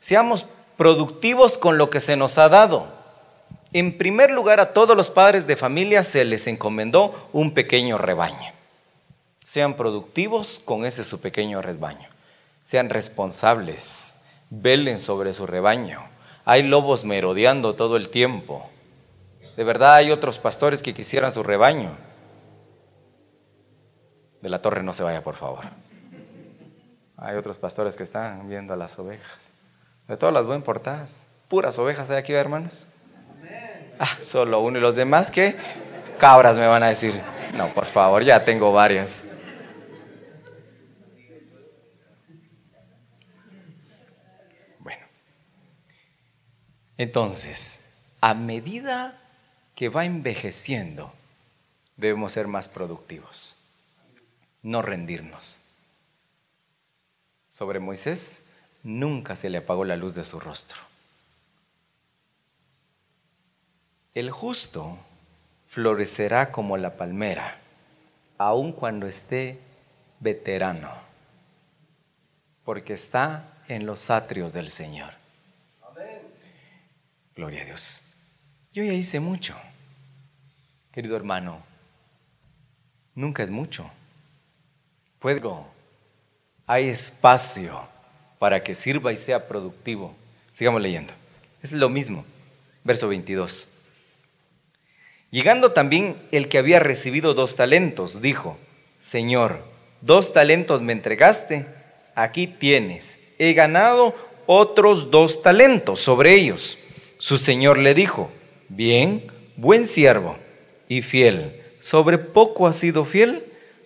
Seamos 0.00 0.44
productivos 0.76 1.56
con 1.56 1.78
lo 1.78 1.88
que 1.88 2.00
se 2.00 2.14
nos 2.14 2.36
ha 2.36 2.50
dado. 2.50 2.88
En 3.72 3.96
primer 3.96 4.32
lugar, 4.32 4.60
a 4.60 4.74
todos 4.74 4.94
los 4.94 5.08
padres 5.08 5.46
de 5.46 5.56
familia 5.56 6.04
se 6.04 6.26
les 6.26 6.46
encomendó 6.46 7.30
un 7.32 7.54
pequeño 7.54 7.96
rebaño. 7.96 8.52
Sean 9.42 9.72
productivos 9.72 10.58
con 10.62 10.84
ese 10.84 11.04
su 11.04 11.22
pequeño 11.22 11.62
rebaño 11.62 12.10
sean 12.62 12.90
responsables, 12.90 14.16
velen 14.50 14.98
sobre 14.98 15.34
su 15.34 15.46
rebaño. 15.46 16.02
Hay 16.44 16.62
lobos 16.62 17.04
merodeando 17.04 17.74
todo 17.74 17.96
el 17.96 18.08
tiempo. 18.08 18.68
De 19.56 19.64
verdad 19.64 19.94
hay 19.94 20.10
otros 20.10 20.38
pastores 20.38 20.82
que 20.82 20.94
quisieran 20.94 21.32
su 21.32 21.42
rebaño. 21.42 21.90
De 24.40 24.48
la 24.48 24.62
torre 24.62 24.82
no 24.82 24.92
se 24.92 25.02
vaya, 25.02 25.22
por 25.22 25.34
favor. 25.34 25.64
Hay 27.16 27.36
otros 27.36 27.58
pastores 27.58 27.96
que 27.96 28.04
están 28.04 28.48
viendo 28.48 28.72
a 28.72 28.76
las 28.76 28.98
ovejas. 28.98 29.52
De 30.08 30.16
todas 30.16 30.34
las 30.34 30.46
buen 30.46 30.62
portadas. 30.62 31.28
Puras 31.48 31.78
ovejas 31.78 32.08
hay 32.10 32.16
aquí, 32.16 32.32
hermanos. 32.32 32.86
Ah, 33.98 34.16
solo 34.20 34.60
uno 34.60 34.78
y 34.78 34.80
los 34.80 34.96
demás 34.96 35.30
que 35.30 35.56
cabras 36.18 36.56
me 36.56 36.66
van 36.66 36.82
a 36.82 36.88
decir. 36.88 37.20
No, 37.54 37.68
por 37.74 37.84
favor, 37.84 38.24
ya 38.24 38.44
tengo 38.44 38.72
varias. 38.72 39.24
Entonces, 47.00 47.94
a 48.20 48.34
medida 48.34 49.18
que 49.74 49.88
va 49.88 50.04
envejeciendo, 50.04 51.10
debemos 51.96 52.32
ser 52.32 52.46
más 52.46 52.68
productivos, 52.68 53.56
no 54.62 54.82
rendirnos. 54.82 55.62
Sobre 57.48 57.80
Moisés, 57.80 58.48
nunca 58.82 59.34
se 59.34 59.48
le 59.48 59.56
apagó 59.56 59.86
la 59.86 59.96
luz 59.96 60.14
de 60.14 60.26
su 60.26 60.40
rostro. 60.40 60.78
El 64.12 64.30
justo 64.30 64.98
florecerá 65.68 66.52
como 66.52 66.76
la 66.76 66.98
palmera, 66.98 67.60
aun 68.36 68.72
cuando 68.72 69.06
esté 69.06 69.58
veterano, 70.18 70.92
porque 72.62 72.92
está 72.92 73.54
en 73.68 73.86
los 73.86 74.10
atrios 74.10 74.52
del 74.52 74.68
Señor. 74.68 75.19
Gloria 77.40 77.62
a 77.62 77.64
Dios. 77.64 78.02
Yo 78.70 78.84
ya 78.84 78.92
hice 78.92 79.18
mucho, 79.18 79.54
querido 80.92 81.16
hermano. 81.16 81.62
Nunca 83.14 83.42
es 83.42 83.48
mucho. 83.48 83.90
Puedo. 85.18 85.66
Hay 86.66 86.90
espacio 86.90 87.80
para 88.38 88.62
que 88.62 88.74
sirva 88.74 89.10
y 89.14 89.16
sea 89.16 89.48
productivo. 89.48 90.14
Sigamos 90.52 90.82
leyendo. 90.82 91.14
Es 91.62 91.72
lo 91.72 91.88
mismo. 91.88 92.26
Verso 92.84 93.08
22. 93.08 93.72
Llegando 95.30 95.72
también 95.72 96.18
el 96.32 96.46
que 96.50 96.58
había 96.58 96.78
recibido 96.78 97.32
dos 97.32 97.56
talentos, 97.56 98.20
dijo, 98.20 98.58
Señor, 98.98 99.64
dos 100.02 100.34
talentos 100.34 100.82
me 100.82 100.92
entregaste, 100.92 101.64
aquí 102.14 102.46
tienes. 102.46 103.16
He 103.38 103.54
ganado 103.54 104.14
otros 104.44 105.10
dos 105.10 105.40
talentos 105.40 106.00
sobre 106.00 106.34
ellos. 106.34 106.76
Su 107.20 107.36
Señor 107.36 107.76
le 107.76 107.92
dijo, 107.92 108.30
bien, 108.70 109.30
buen 109.56 109.86
siervo 109.86 110.38
y 110.88 111.02
fiel, 111.02 111.62
sobre 111.78 112.16
poco 112.16 112.66
has 112.66 112.76
sido 112.76 113.04
fiel, 113.04 113.44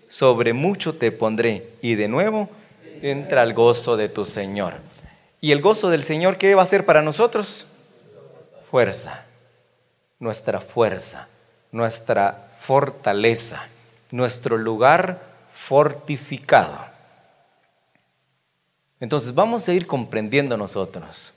sobre 0.09 0.53
mucho 0.53 0.95
te 0.95 1.11
pondré. 1.11 1.69
Y 1.83 1.97
de 1.97 2.07
nuevo, 2.07 2.49
entra 3.03 3.43
al 3.43 3.53
gozo 3.53 3.97
de 3.97 4.09
tu 4.09 4.25
Señor. 4.25 4.75
¿Y 5.41 5.51
el 5.51 5.61
gozo 5.61 5.91
del 5.91 6.05
Señor 6.05 6.39
qué 6.39 6.55
va 6.55 6.63
a 6.63 6.67
ser 6.67 6.87
para 6.87 7.03
nosotros? 7.03 7.73
Fuerza, 8.71 9.27
nuestra 10.21 10.61
fuerza, 10.61 11.29
nuestra 11.73 12.51
fortaleza, 12.61 13.67
nuestro 14.13 14.57
lugar 14.57 15.21
fortificado. 15.53 16.79
Entonces 19.01 19.35
vamos 19.35 19.69
a 19.69 19.73
ir 19.73 19.89
comprendiendo 19.89 20.57
nosotros 20.57 21.35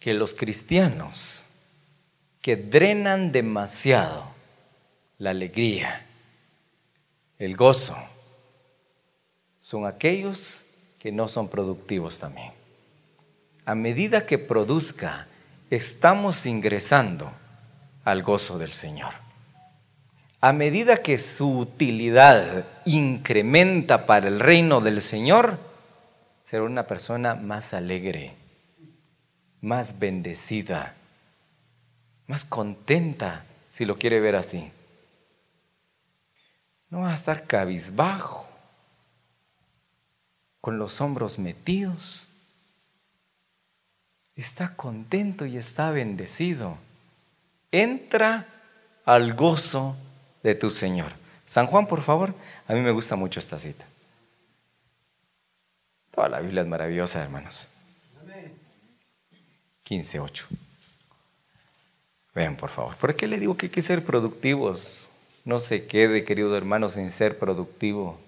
que 0.00 0.14
los 0.14 0.34
cristianos 0.34 1.46
que 2.40 2.56
drenan 2.56 3.30
demasiado 3.30 4.24
la 5.18 5.30
alegría, 5.30 6.06
el 7.38 7.54
gozo, 7.54 7.96
son 9.60 9.86
aquellos 9.86 10.64
que 10.98 11.12
no 11.12 11.28
son 11.28 11.48
productivos 11.48 12.18
también. 12.18 12.52
A 13.66 13.74
medida 13.74 14.24
que 14.24 14.38
produzca, 14.38 15.28
estamos 15.68 16.46
ingresando 16.46 17.30
al 18.04 18.22
gozo 18.22 18.58
del 18.58 18.72
Señor. 18.72 19.12
A 20.40 20.54
medida 20.54 21.02
que 21.02 21.18
su 21.18 21.58
utilidad 21.58 22.64
incrementa 22.86 24.06
para 24.06 24.28
el 24.28 24.40
reino 24.40 24.80
del 24.80 25.02
Señor, 25.02 25.58
será 26.40 26.62
una 26.62 26.86
persona 26.86 27.34
más 27.34 27.74
alegre, 27.74 28.39
más 29.60 29.98
bendecida, 29.98 30.94
más 32.26 32.44
contenta, 32.44 33.44
si 33.68 33.84
lo 33.84 33.98
quiere 33.98 34.20
ver 34.20 34.36
así. 34.36 34.70
No 36.88 37.00
va 37.00 37.10
a 37.10 37.14
estar 37.14 37.46
cabizbajo, 37.46 38.50
con 40.60 40.78
los 40.78 41.00
hombros 41.00 41.38
metidos. 41.38 42.28
Está 44.36 44.74
contento 44.74 45.46
y 45.46 45.56
está 45.56 45.90
bendecido. 45.90 46.76
Entra 47.70 48.46
al 49.04 49.34
gozo 49.34 49.96
de 50.42 50.54
tu 50.54 50.70
Señor. 50.70 51.12
San 51.44 51.66
Juan, 51.66 51.86
por 51.86 52.02
favor, 52.02 52.34
a 52.68 52.74
mí 52.74 52.80
me 52.80 52.90
gusta 52.90 53.16
mucho 53.16 53.40
esta 53.40 53.58
cita. 53.58 53.84
Toda 56.10 56.28
la 56.28 56.40
Biblia 56.40 56.62
es 56.62 56.68
maravillosa, 56.68 57.22
hermanos. 57.22 57.68
15.8. 59.90 60.44
Vean, 62.32 62.56
por 62.56 62.70
favor. 62.70 62.96
¿Por 62.96 63.16
qué 63.16 63.26
le 63.26 63.40
digo 63.40 63.56
que 63.56 63.66
hay 63.66 63.72
que 63.72 63.82
ser 63.82 64.04
productivos? 64.04 65.10
No 65.44 65.58
se 65.58 65.86
quede, 65.86 66.24
querido 66.24 66.56
hermano, 66.56 66.88
sin 66.88 67.10
ser 67.10 67.38
productivo. 67.38 68.20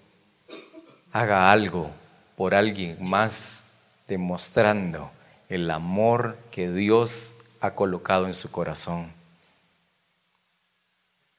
Haga 1.12 1.52
algo 1.52 1.90
por 2.36 2.54
alguien 2.54 2.96
más, 3.00 3.74
demostrando 4.08 5.12
el 5.48 5.70
amor 5.70 6.36
que 6.50 6.68
Dios 6.68 7.36
ha 7.60 7.70
colocado 7.76 8.26
en 8.26 8.34
su 8.34 8.50
corazón. 8.50 9.12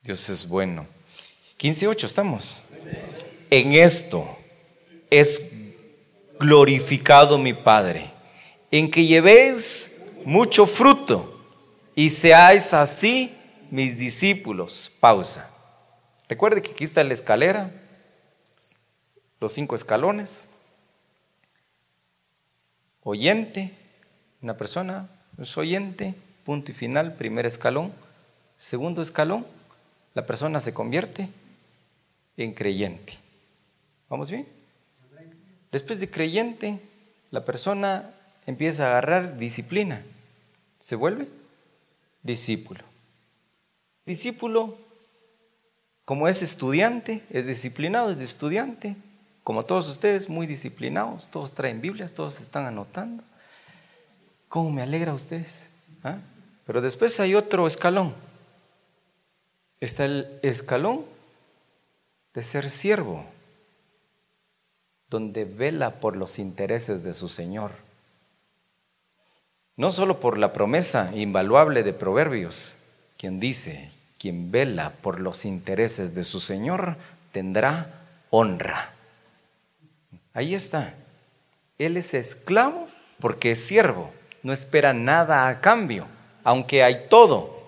Dios 0.01 0.29
es 0.29 0.47
bueno. 0.47 0.85
15.8, 1.59 2.05
¿estamos? 2.05 2.63
En 3.49 3.73
esto 3.73 4.25
es 5.09 5.49
glorificado 6.39 7.37
mi 7.37 7.53
Padre, 7.53 8.11
en 8.71 8.89
que 8.89 9.05
llevéis 9.05 9.92
mucho 10.25 10.65
fruto 10.65 11.39
y 11.95 12.09
seáis 12.09 12.73
así 12.73 13.35
mis 13.69 13.97
discípulos. 13.97 14.91
Pausa. 14.99 15.49
Recuerde 16.29 16.61
que 16.61 16.71
aquí 16.71 16.83
está 16.83 17.03
la 17.03 17.13
escalera, 17.13 17.71
los 19.39 19.53
cinco 19.53 19.75
escalones. 19.75 20.49
Oyente, 23.03 23.73
una 24.41 24.55
persona 24.55 25.09
es 25.37 25.57
oyente, 25.57 26.15
punto 26.45 26.71
y 26.71 26.73
final, 26.73 27.15
primer 27.15 27.45
escalón. 27.45 27.91
Segundo 28.57 29.01
escalón, 29.01 29.45
la 30.13 30.25
persona 30.25 30.59
se 30.59 30.73
convierte 30.73 31.29
en 32.37 32.53
creyente. 32.53 33.13
¿Vamos 34.09 34.29
bien? 34.29 34.47
Después 35.71 35.99
de 35.99 36.09
creyente, 36.09 36.79
la 37.31 37.43
persona 37.43 38.11
empieza 38.45 38.85
a 38.85 38.89
agarrar 38.91 39.37
disciplina. 39.37 40.03
¿Se 40.83 40.97
vuelve? 40.97 41.29
Discípulo. 42.23 42.83
Discípulo, 44.05 44.77
como 46.03 46.27
es 46.27 46.41
estudiante, 46.41 47.23
es 47.29 47.47
disciplinado, 47.47 48.11
es 48.11 48.19
estudiante, 48.19 48.97
como 49.45 49.63
todos 49.63 49.87
ustedes, 49.87 50.27
muy 50.27 50.45
disciplinados, 50.45 51.31
todos 51.31 51.53
traen 51.53 51.79
Biblias, 51.79 52.13
todos 52.13 52.41
están 52.41 52.65
anotando. 52.65 53.23
¿Cómo 54.49 54.71
me 54.71 54.81
alegra 54.81 55.13
a 55.13 55.15
ustedes? 55.15 55.69
¿Ah? 56.03 56.17
Pero 56.65 56.81
después 56.81 57.17
hay 57.21 57.33
otro 57.33 57.65
escalón. 57.65 58.13
Está 59.79 60.03
el 60.03 60.37
escalón 60.41 61.05
de 62.33 62.43
ser 62.43 62.69
siervo, 62.69 63.23
donde 65.09 65.45
vela 65.45 66.01
por 66.01 66.17
los 66.17 66.39
intereses 66.39 67.03
de 67.05 67.13
su 67.13 67.29
Señor. 67.29 67.71
No 69.75 69.91
solo 69.91 70.19
por 70.19 70.37
la 70.37 70.53
promesa 70.53 71.11
invaluable 71.15 71.83
de 71.83 71.93
Proverbios, 71.93 72.77
quien 73.17 73.39
dice, 73.39 73.91
quien 74.19 74.51
vela 74.51 74.93
por 75.01 75.19
los 75.19 75.45
intereses 75.45 76.13
de 76.15 76.23
su 76.23 76.39
Señor 76.39 76.95
tendrá 77.31 78.05
honra. 78.29 78.93
Ahí 80.33 80.55
está. 80.55 80.93
Él 81.77 81.97
es 81.97 82.13
esclavo 82.13 82.87
porque 83.19 83.51
es 83.51 83.65
siervo, 83.65 84.11
no 84.43 84.53
espera 84.53 84.93
nada 84.93 85.47
a 85.47 85.61
cambio, 85.61 86.05
aunque 86.43 86.83
hay 86.83 87.07
todo. 87.09 87.61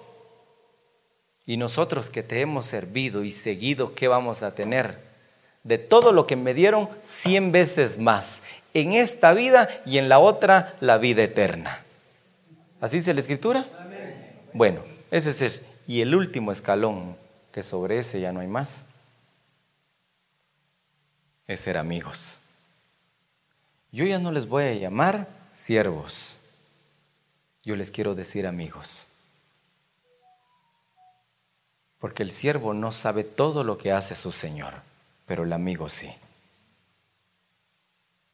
Y 1.45 1.57
nosotros 1.57 2.09
que 2.09 2.23
te 2.23 2.41
hemos 2.41 2.65
servido 2.65 3.23
y 3.23 3.31
seguido, 3.31 3.95
¿qué 3.95 4.07
vamos 4.07 4.43
a 4.43 4.53
tener? 4.53 5.05
de 5.65 5.79
todo 5.79 6.13
lo 6.13 6.27
que 6.27 6.35
me 6.35 6.53
dieron 6.53 6.87
cien 7.01 7.51
veces 7.51 7.97
más, 7.97 8.43
en 8.73 8.93
esta 8.93 9.33
vida 9.33 9.67
y 9.85 9.97
en 9.97 10.09
la 10.09 10.19
otra 10.19 10.75
la 10.79 10.99
vida 10.99 11.23
eterna. 11.23 11.84
¿Así 12.79 12.97
dice 12.97 13.13
la 13.13 13.21
escritura? 13.21 13.65
Bueno, 14.53 14.83
ese 15.11 15.31
es 15.31 15.41
el, 15.41 15.67
y 15.87 16.01
el 16.01 16.15
último 16.15 16.51
escalón, 16.51 17.17
que 17.51 17.63
sobre 17.63 17.99
ese 17.99 18.19
ya 18.19 18.31
no 18.31 18.39
hay 18.39 18.47
más, 18.47 18.87
es 21.47 21.59
ser 21.59 21.77
amigos. 21.77 22.39
Yo 23.91 24.05
ya 24.05 24.19
no 24.19 24.31
les 24.31 24.47
voy 24.47 24.63
a 24.63 24.73
llamar 24.73 25.27
siervos, 25.55 26.41
yo 27.63 27.75
les 27.75 27.91
quiero 27.91 28.15
decir 28.15 28.45
amigos. 28.45 29.07
Porque 31.99 32.23
el 32.23 32.31
siervo 32.31 32.73
no 32.73 32.91
sabe 32.91 33.23
todo 33.23 33.63
lo 33.63 33.77
que 33.77 33.91
hace 33.91 34.15
su 34.15 34.31
Señor 34.31 34.73
pero 35.25 35.43
el 35.43 35.53
amigo 35.53 35.89
sí. 35.89 36.13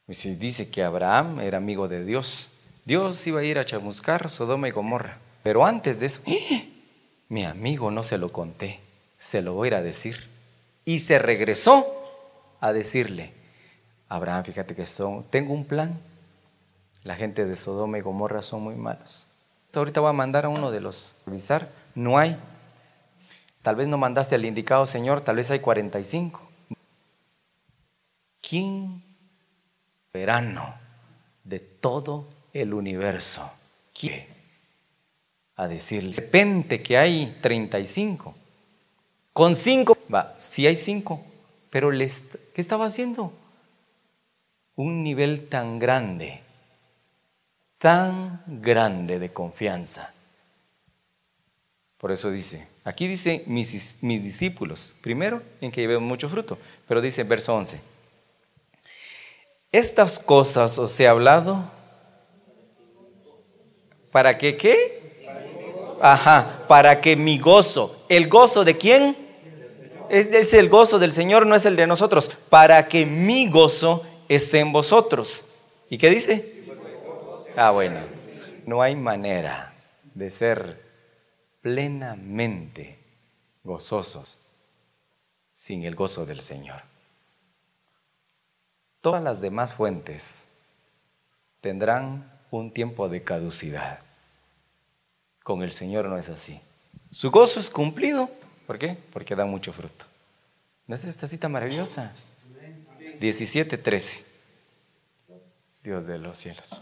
Y 0.08 0.14
si 0.14 0.34
dice 0.34 0.70
que 0.70 0.82
Abraham 0.82 1.40
era 1.40 1.58
amigo 1.58 1.88
de 1.88 2.04
Dios, 2.04 2.50
Dios 2.84 3.26
iba 3.26 3.40
a 3.40 3.44
ir 3.44 3.58
a 3.58 3.64
chamuscar 3.64 4.28
Sodoma 4.30 4.68
y 4.68 4.72
Gomorra. 4.72 5.18
Pero 5.42 5.64
antes 5.64 6.00
de 6.00 6.06
eso, 6.06 6.22
¡eh! 6.26 6.68
mi 7.28 7.44
amigo 7.44 7.90
no 7.90 8.02
se 8.02 8.18
lo 8.18 8.30
conté, 8.30 8.80
se 9.18 9.42
lo 9.42 9.54
voy 9.54 9.66
a 9.66 9.68
ir 9.68 9.74
a 9.76 9.82
decir. 9.82 10.28
Y 10.84 10.98
se 10.98 11.18
regresó 11.18 11.86
a 12.60 12.72
decirle, 12.72 13.32
Abraham, 14.08 14.44
fíjate 14.44 14.74
que 14.74 14.84
tengo 15.30 15.54
un 15.54 15.64
plan, 15.64 15.98
La 17.04 17.16
gente 17.16 17.44
de 17.44 17.56
Sodoma 17.56 17.98
y 17.98 18.00
Gomorra 18.00 18.42
son 18.42 18.62
muy 18.62 18.76
malos. 18.76 19.26
Ahorita 19.74 20.00
voy 20.00 20.10
a 20.10 20.12
mandar 20.12 20.44
a 20.44 20.48
uno 20.48 20.70
de 20.70 20.80
los 20.80 21.16
revisar. 21.26 21.68
No 21.94 22.18
hay. 22.18 22.36
Tal 23.62 23.74
vez 23.74 23.88
no 23.88 23.96
mandaste 23.96 24.34
al 24.34 24.44
indicado 24.44 24.86
Señor, 24.86 25.20
tal 25.22 25.36
vez 25.36 25.50
hay 25.50 25.60
45. 25.60 26.40
¿Quién 28.40 29.02
verano 30.12 30.74
de 31.42 31.58
todo 31.58 32.28
el 32.52 32.74
universo 32.74 33.50
quiere 33.98 34.28
a 35.56 35.68
decirle, 35.68 36.10
de 36.10 36.22
repente 36.22 36.82
que 36.82 36.96
hay 36.96 37.38
35, 37.40 38.34
con 39.32 39.56
5, 39.56 39.96
va, 40.12 40.34
sí 40.36 40.66
hay 40.66 40.76
5, 40.76 41.24
pero 41.70 41.90
les, 41.90 42.24
¿qué 42.54 42.60
estaba 42.60 42.86
haciendo? 42.86 43.32
Un 44.76 45.02
nivel 45.02 45.48
tan 45.48 45.78
grande, 45.78 46.40
tan 47.78 48.42
grande 48.46 49.18
de 49.18 49.32
confianza. 49.32 50.12
Por 51.98 52.10
eso 52.10 52.30
dice, 52.30 52.66
aquí 52.84 53.06
dice 53.06 53.44
mis, 53.46 54.02
mis 54.02 54.22
discípulos, 54.22 54.94
primero 55.00 55.42
en 55.60 55.70
que 55.70 55.82
lleven 55.82 56.02
mucho 56.02 56.28
fruto, 56.28 56.58
pero 56.88 57.00
dice 57.00 57.22
verso 57.24 57.54
11, 57.54 57.80
estas 59.70 60.18
cosas 60.18 60.78
os 60.78 60.98
he 60.98 61.06
hablado 61.06 61.70
para 64.12 64.38
que 64.38 64.56
qué? 64.56 65.02
Ajá, 66.00 66.64
para 66.68 67.00
que 67.00 67.16
mi 67.16 67.38
gozo, 67.38 68.04
¿el 68.08 68.28
gozo 68.28 68.64
de 68.64 68.76
quién? 68.76 69.16
Es, 70.08 70.52
el 70.52 70.68
gozo 70.68 70.98
del 70.98 71.12
Señor, 71.12 71.46
no 71.46 71.54
es 71.54 71.64
el 71.64 71.74
de 71.74 71.86
nosotros. 71.86 72.30
Para 72.50 72.86
que 72.86 73.06
mi 73.06 73.48
gozo 73.48 74.04
esté 74.28 74.58
en 74.58 74.70
vosotros. 74.70 75.46
¿Y 75.88 75.96
qué 75.96 76.10
dice? 76.10 76.66
Ah, 77.56 77.70
bueno, 77.70 78.00
no 78.66 78.82
hay 78.82 78.94
manera 78.94 79.74
de 80.12 80.30
ser 80.30 80.82
plenamente 81.62 82.98
gozosos 83.64 84.38
sin 85.52 85.84
el 85.84 85.94
gozo 85.94 86.26
del 86.26 86.40
Señor. 86.40 86.82
Todas 89.00 89.22
las 89.22 89.40
demás 89.40 89.72
fuentes 89.72 90.48
tendrán 91.60 92.31
un 92.58 92.70
tiempo 92.70 93.08
de 93.08 93.22
caducidad. 93.22 94.00
Con 95.42 95.62
el 95.62 95.72
Señor 95.72 96.06
no 96.06 96.18
es 96.18 96.28
así. 96.28 96.60
Su 97.10 97.30
gozo 97.30 97.58
es 97.58 97.70
cumplido. 97.70 98.30
¿Por 98.66 98.78
qué? 98.78 98.96
Porque 99.12 99.34
da 99.34 99.44
mucho 99.44 99.72
fruto. 99.72 100.04
¿No 100.86 100.94
es 100.94 101.04
esta 101.04 101.26
cita 101.26 101.48
maravillosa? 101.48 102.14
17, 103.20 103.78
13. 103.78 104.24
Dios 105.82 106.06
de 106.06 106.18
los 106.18 106.38
cielos. 106.38 106.80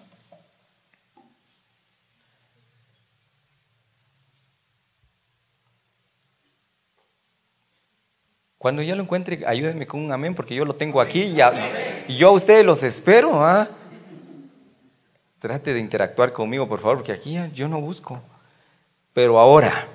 Cuando 8.59 8.83
ya 8.83 8.95
lo 8.95 9.03
encuentre, 9.03 9.43
ayúdenme 9.47 9.87
con 9.87 10.05
un 10.05 10.13
amén, 10.13 10.35
porque 10.35 10.55
yo 10.55 10.67
lo 10.67 10.75
tengo 10.75 11.01
aquí 11.01 11.35
y 12.09 12.17
yo 12.19 12.29
a 12.29 12.33
ustedes 12.33 12.65
los 12.65 12.83
espero. 12.83 13.43
¿ah? 13.43 13.69
Trate 15.40 15.72
de 15.72 15.81
interactuar 15.81 16.35
conmigo, 16.35 16.68
por 16.68 16.81
favor, 16.81 16.98
porque 16.98 17.12
aquí 17.12 17.38
yo 17.55 17.66
no 17.66 17.81
busco. 17.81 18.20
Pero 19.14 19.38
ahora, 19.38 19.88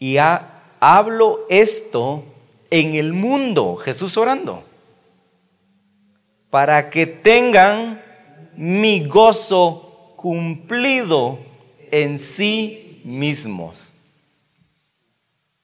y 0.00 0.16
hablo 0.80 1.46
esto 1.48 2.24
en 2.68 2.96
el 2.96 3.12
mundo, 3.12 3.76
Jesús 3.76 4.16
orando, 4.16 4.64
para 6.50 6.90
que 6.90 7.06
tengan 7.06 8.02
mi 8.56 9.06
gozo 9.06 10.14
cumplido 10.16 11.38
en 11.92 12.18
sí 12.18 13.00
mismos. 13.04 13.94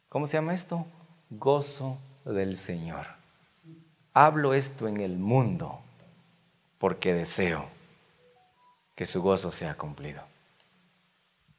¿Cómo 0.08 0.28
se 0.28 0.36
llama 0.36 0.54
esto? 0.54 0.86
Gozo 1.28 1.98
del 2.24 2.56
Señor. 2.56 3.06
Hablo 4.14 4.54
esto 4.54 4.86
en 4.86 5.00
el 5.00 5.18
mundo 5.18 5.80
porque 6.78 7.14
deseo 7.14 7.79
que 9.00 9.06
su 9.06 9.22
gozo 9.22 9.50
sea 9.50 9.74
cumplido. 9.78 10.20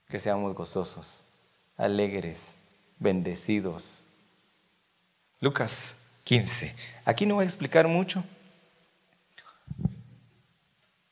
Que 0.08 0.20
seamos 0.20 0.54
gozosos, 0.54 1.24
alegres, 1.76 2.54
bendecidos. 3.00 4.04
Lucas 5.40 6.06
15. 6.24 6.76
Aquí 7.04 7.26
no 7.26 7.34
voy 7.34 7.46
a 7.46 7.48
explicar 7.48 7.88
mucho, 7.88 8.24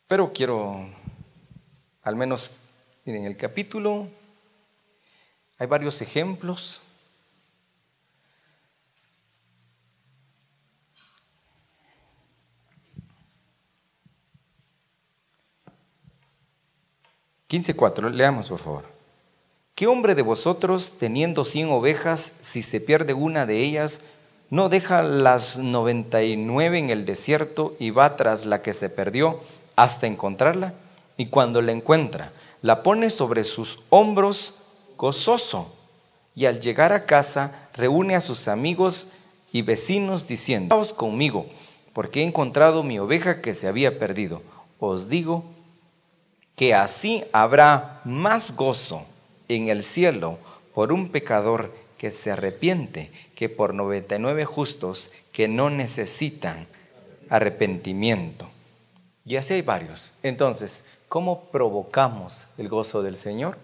pero 0.08 0.32
quiero, 0.32 0.88
al 2.04 2.16
menos, 2.16 2.58
en 3.08 3.26
el 3.26 3.36
capítulo 3.36 4.08
hay 5.58 5.66
varios 5.66 6.00
ejemplos 6.04 6.84
15.4, 17.50 18.12
leamos 18.12 18.50
por 18.50 18.60
favor. 18.60 18.84
¿Qué 19.74 19.88
hombre 19.88 20.14
de 20.14 20.22
vosotros, 20.22 20.94
teniendo 21.00 21.44
cien 21.44 21.72
ovejas, 21.72 22.34
si 22.42 22.62
se 22.62 22.80
pierde 22.80 23.14
una 23.16 23.46
de 23.46 23.64
ellas, 23.64 24.02
no 24.52 24.70
deja 24.70 25.02
las 25.02 25.58
noventa 25.58 26.22
y 26.24 26.38
nueve 26.38 26.78
en 26.78 26.90
el 26.92 27.06
desierto 27.06 27.76
y 27.80 27.90
va 27.90 28.16
tras 28.16 28.46
la 28.46 28.62
que 28.62 28.74
se 28.74 28.90
perdió 28.90 29.40
hasta 29.76 30.06
encontrarla? 30.06 30.74
Y 31.18 31.28
cuando 31.28 31.62
la 31.62 31.72
encuentra, 31.72 32.34
la 32.62 32.84
pone 32.84 33.10
sobre 33.10 33.44
sus 33.44 33.80
hombros 33.90 34.60
gozoso. 34.98 35.74
Y 36.36 36.46
al 36.46 36.62
llegar 36.62 36.94
a 36.94 37.06
casa, 37.06 37.70
reúne 37.74 38.16
a 38.16 38.22
sus 38.22 38.48
amigos 38.48 39.08
y 39.52 39.64
vecinos 39.64 40.28
diciendo, 40.28 40.76
Vamos 40.76 40.94
conmigo, 40.94 41.48
porque 41.94 42.22
he 42.22 42.24
encontrado 42.24 42.84
mi 42.84 43.00
oveja 43.00 43.42
que 43.42 43.56
se 43.56 43.68
había 43.68 43.98
perdido. 43.98 44.44
Os 44.80 45.10
digo 45.10 45.44
que 46.60 46.74
así 46.74 47.24
habrá 47.32 48.02
más 48.04 48.54
gozo 48.54 49.06
en 49.48 49.70
el 49.70 49.82
cielo 49.82 50.38
por 50.74 50.92
un 50.92 51.08
pecador 51.10 51.74
que 51.98 52.12
se 52.12 52.32
arrepiente 52.32 53.14
que 53.34 53.48
por 53.48 53.74
99 53.74 54.44
justos 54.44 55.10
que 55.32 55.48
no 55.48 55.70
necesitan 55.70 56.68
arrepentimiento. 57.30 58.50
Y 59.24 59.38
así 59.38 59.54
hay 59.54 59.62
varios. 59.62 60.16
Entonces, 60.22 60.84
¿cómo 61.08 61.46
provocamos 61.46 62.48
el 62.58 62.68
gozo 62.68 63.04
del 63.04 63.16
Señor? 63.16 63.58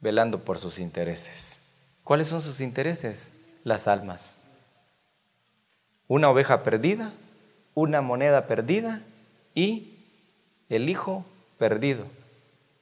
Velando 0.00 0.40
por 0.40 0.58
sus 0.58 0.78
intereses. 0.78 1.62
¿Cuáles 2.02 2.28
son 2.28 2.42
sus 2.42 2.60
intereses? 2.60 3.40
Las 3.62 3.88
almas. 3.88 4.36
Una 6.08 6.28
oveja 6.28 6.62
perdida, 6.62 7.14
una 7.74 8.02
moneda 8.02 8.46
perdida 8.46 9.00
y 9.54 9.93
el 10.68 10.88
hijo 10.88 11.24
perdido. 11.58 12.04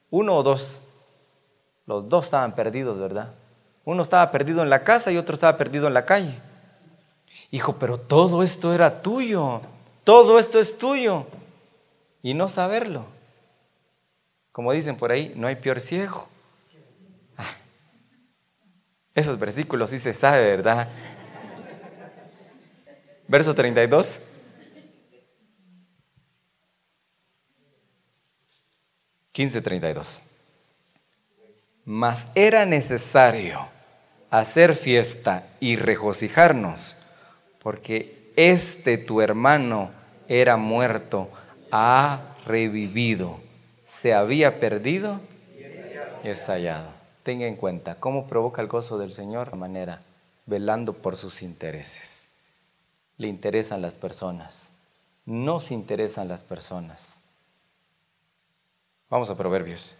Uno 0.09 0.35
o 0.35 0.43
dos. 0.43 0.81
Los 1.85 2.07
dos 2.07 2.25
estaban 2.25 2.55
perdidos, 2.55 2.97
¿verdad? 2.99 3.33
Uno 3.85 4.03
estaba 4.03 4.31
perdido 4.31 4.63
en 4.63 4.69
la 4.69 4.83
casa 4.83 5.11
y 5.11 5.17
otro 5.17 5.33
estaba 5.33 5.57
perdido 5.57 5.87
en 5.87 5.93
la 5.93 6.05
calle. 6.05 6.37
Hijo, 7.51 7.77
pero 7.77 7.99
todo 7.99 8.41
esto 8.41 8.73
era 8.73 9.01
tuyo. 9.01 9.61
Todo 10.03 10.39
esto 10.39 10.59
es 10.59 10.77
tuyo. 10.77 11.25
Y 12.21 12.33
no 12.33 12.47
saberlo. 12.47 13.05
Como 14.51 14.71
dicen 14.71 14.95
por 14.95 15.11
ahí, 15.11 15.33
no 15.35 15.47
hay 15.47 15.55
peor 15.55 15.81
ciego. 15.81 16.27
Ah, 17.37 17.55
esos 19.13 19.37
versículos 19.37 19.89
sí 19.89 19.99
se 19.99 20.13
sabe, 20.13 20.41
¿verdad? 20.55 20.87
Verso 23.27 23.53
32. 23.53 24.21
15:32. 29.33 30.21
Mas 31.85 32.27
era 32.35 32.65
necesario 32.65 33.67
hacer 34.29 34.75
fiesta 34.75 35.47
y 35.59 35.75
regocijarnos, 35.75 36.97
porque 37.59 38.31
este 38.35 38.97
tu 38.97 39.21
hermano 39.21 39.91
era 40.27 40.55
muerto, 40.55 41.29
ha 41.71 42.21
revivido, 42.45 43.39
se 43.83 44.13
había 44.13 44.59
perdido 44.59 45.19
y 46.23 46.29
es 46.29 46.47
hallado. 46.47 46.89
Tenga 47.23 47.47
en 47.47 47.55
cuenta 47.55 47.95
cómo 47.95 48.27
provoca 48.27 48.61
el 48.61 48.67
gozo 48.67 48.97
del 48.97 49.11
Señor 49.11 49.51
de 49.51 49.57
manera 49.57 50.01
velando 50.45 50.93
por 50.93 51.15
sus 51.15 51.41
intereses. 51.41 52.29
Le 53.17 53.27
interesan 53.27 53.81
las 53.81 53.97
personas, 53.97 54.73
no 55.25 55.59
se 55.59 55.73
interesan 55.73 56.27
las 56.27 56.43
personas 56.43 57.22
Vamos 59.09 59.29
a 59.29 59.37
Proverbios. 59.37 59.95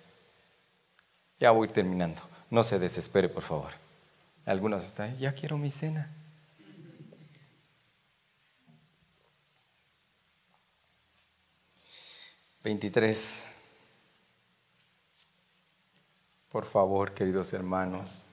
Ya 1.39 1.51
voy 1.51 1.67
terminando. 1.67 2.21
No 2.49 2.63
se 2.63 2.79
desespere, 2.79 3.29
por 3.29 3.43
favor. 3.43 3.71
Algunos 4.45 4.83
están, 4.83 5.17
ya 5.17 5.33
quiero 5.33 5.57
mi 5.57 5.71
cena. 5.71 6.09
23. 12.63 13.51
Por 16.49 16.65
favor, 16.65 17.13
queridos 17.13 17.51
hermanos. 17.51 18.27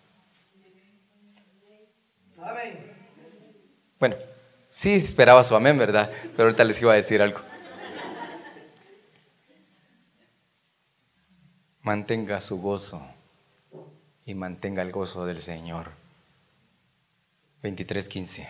Bueno, 3.98 4.16
sí 4.70 4.94
esperaba 4.94 5.42
su 5.42 5.54
amén, 5.54 5.76
¿verdad? 5.76 6.10
Pero 6.36 6.44
ahorita 6.44 6.64
les 6.64 6.80
iba 6.80 6.92
a 6.92 6.96
decir 6.96 7.20
algo. 7.20 7.40
Mantenga 11.90 12.40
su 12.40 12.62
gozo 12.62 13.02
y 14.24 14.34
mantenga 14.34 14.80
el 14.80 14.92
gozo 14.92 15.26
del 15.26 15.40
Señor. 15.40 15.90
23:15. 17.64 18.48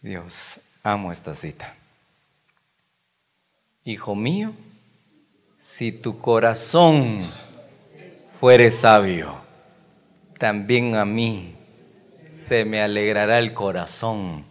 Dios, 0.00 0.60
amo 0.82 1.12
esta 1.12 1.36
cita. 1.36 1.72
Hijo 3.84 4.16
mío, 4.16 4.52
si 5.60 5.92
tu 5.92 6.18
corazón 6.18 7.20
fuere 8.40 8.72
sabio, 8.72 9.36
también 10.36 10.96
a 10.96 11.04
mí 11.04 11.54
se 12.28 12.64
me 12.64 12.82
alegrará 12.82 13.38
el 13.38 13.54
corazón. 13.54 14.44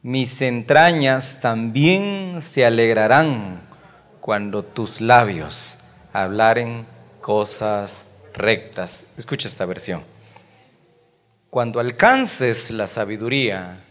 Mis 0.00 0.40
entrañas 0.40 1.42
también 1.42 2.40
se 2.40 2.64
alegrarán 2.64 3.60
cuando 4.22 4.64
tus 4.64 5.02
labios 5.02 5.84
hablaren 6.12 6.86
cosas 7.20 8.10
rectas. 8.34 9.06
Escucha 9.16 9.48
esta 9.48 9.66
versión. 9.66 10.02
Cuando 11.50 11.80
alcances 11.80 12.70
la 12.70 12.88
sabiduría, 12.88 13.84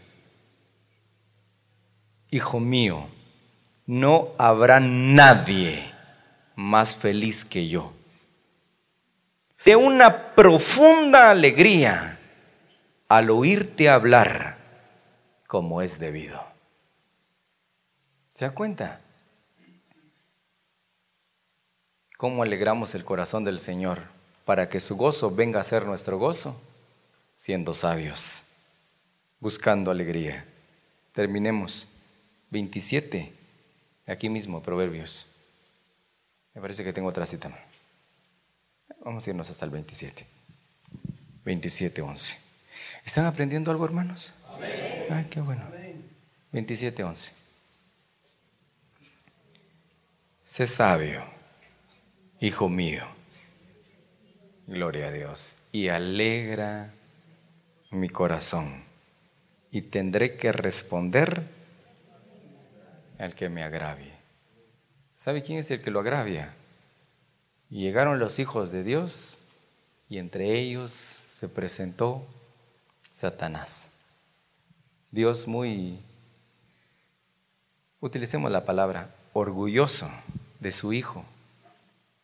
hijo 2.30 2.60
mío, 2.60 3.08
no 3.86 4.28
habrá 4.38 4.80
nadie 4.80 5.92
más 6.54 6.94
feliz 6.94 7.44
que 7.44 7.68
yo. 7.68 7.92
De 9.64 9.74
una 9.74 10.34
profunda 10.34 11.30
alegría 11.30 12.18
al 13.08 13.30
oírte 13.30 13.88
hablar 13.88 14.58
como 15.46 15.82
es 15.82 15.98
debido. 15.98 16.44
¿Se 18.34 18.44
da 18.44 18.52
cuenta? 18.52 19.00
¿Cómo 22.18 22.42
alegramos 22.42 22.96
el 22.96 23.04
corazón 23.04 23.44
del 23.44 23.60
Señor 23.60 24.02
para 24.44 24.68
que 24.68 24.80
su 24.80 24.96
gozo 24.96 25.30
venga 25.30 25.60
a 25.60 25.64
ser 25.64 25.86
nuestro 25.86 26.18
gozo? 26.18 26.60
Siendo 27.32 27.74
sabios, 27.74 28.42
buscando 29.38 29.92
alegría. 29.92 30.44
Terminemos. 31.12 31.86
27, 32.50 33.32
aquí 34.04 34.28
mismo, 34.28 34.60
Proverbios. 34.60 35.26
Me 36.54 36.60
parece 36.60 36.82
que 36.82 36.92
tengo 36.92 37.08
otra 37.08 37.24
cita. 37.24 37.56
Vamos 39.04 39.24
a 39.24 39.30
irnos 39.30 39.48
hasta 39.48 39.64
el 39.64 39.70
27. 39.70 40.26
27, 41.44 42.02
11. 42.02 42.36
¿Están 43.04 43.26
aprendiendo 43.26 43.70
algo, 43.70 43.84
hermanos? 43.84 44.34
Amén. 44.56 45.06
Ay, 45.08 45.28
qué 45.30 45.40
bueno. 45.40 45.62
27, 46.50 47.04
11. 47.04 47.32
Sé 50.42 50.66
sabio, 50.66 51.37
hijo 52.40 52.68
mío. 52.68 53.04
Gloria 54.66 55.08
a 55.08 55.10
Dios. 55.10 55.58
Y 55.72 55.88
alegra 55.88 56.92
mi 57.90 58.08
corazón. 58.08 58.84
Y 59.70 59.82
tendré 59.82 60.36
que 60.36 60.52
responder 60.52 61.42
al 63.18 63.34
que 63.34 63.48
me 63.48 63.62
agravie. 63.62 64.12
¿Sabe 65.14 65.42
quién 65.42 65.58
es 65.58 65.70
el 65.70 65.82
que 65.82 65.90
lo 65.90 66.00
agravia? 66.00 66.54
Y 67.70 67.80
llegaron 67.80 68.18
los 68.18 68.38
hijos 68.38 68.70
de 68.70 68.82
Dios 68.82 69.40
y 70.08 70.18
entre 70.18 70.58
ellos 70.58 70.92
se 70.92 71.48
presentó 71.48 72.24
Satanás. 73.02 73.92
Dios 75.10 75.46
muy, 75.46 75.98
utilicemos 78.00 78.50
la 78.50 78.64
palabra, 78.64 79.14
orgulloso 79.32 80.08
de 80.60 80.72
su 80.72 80.92
hijo, 80.92 81.24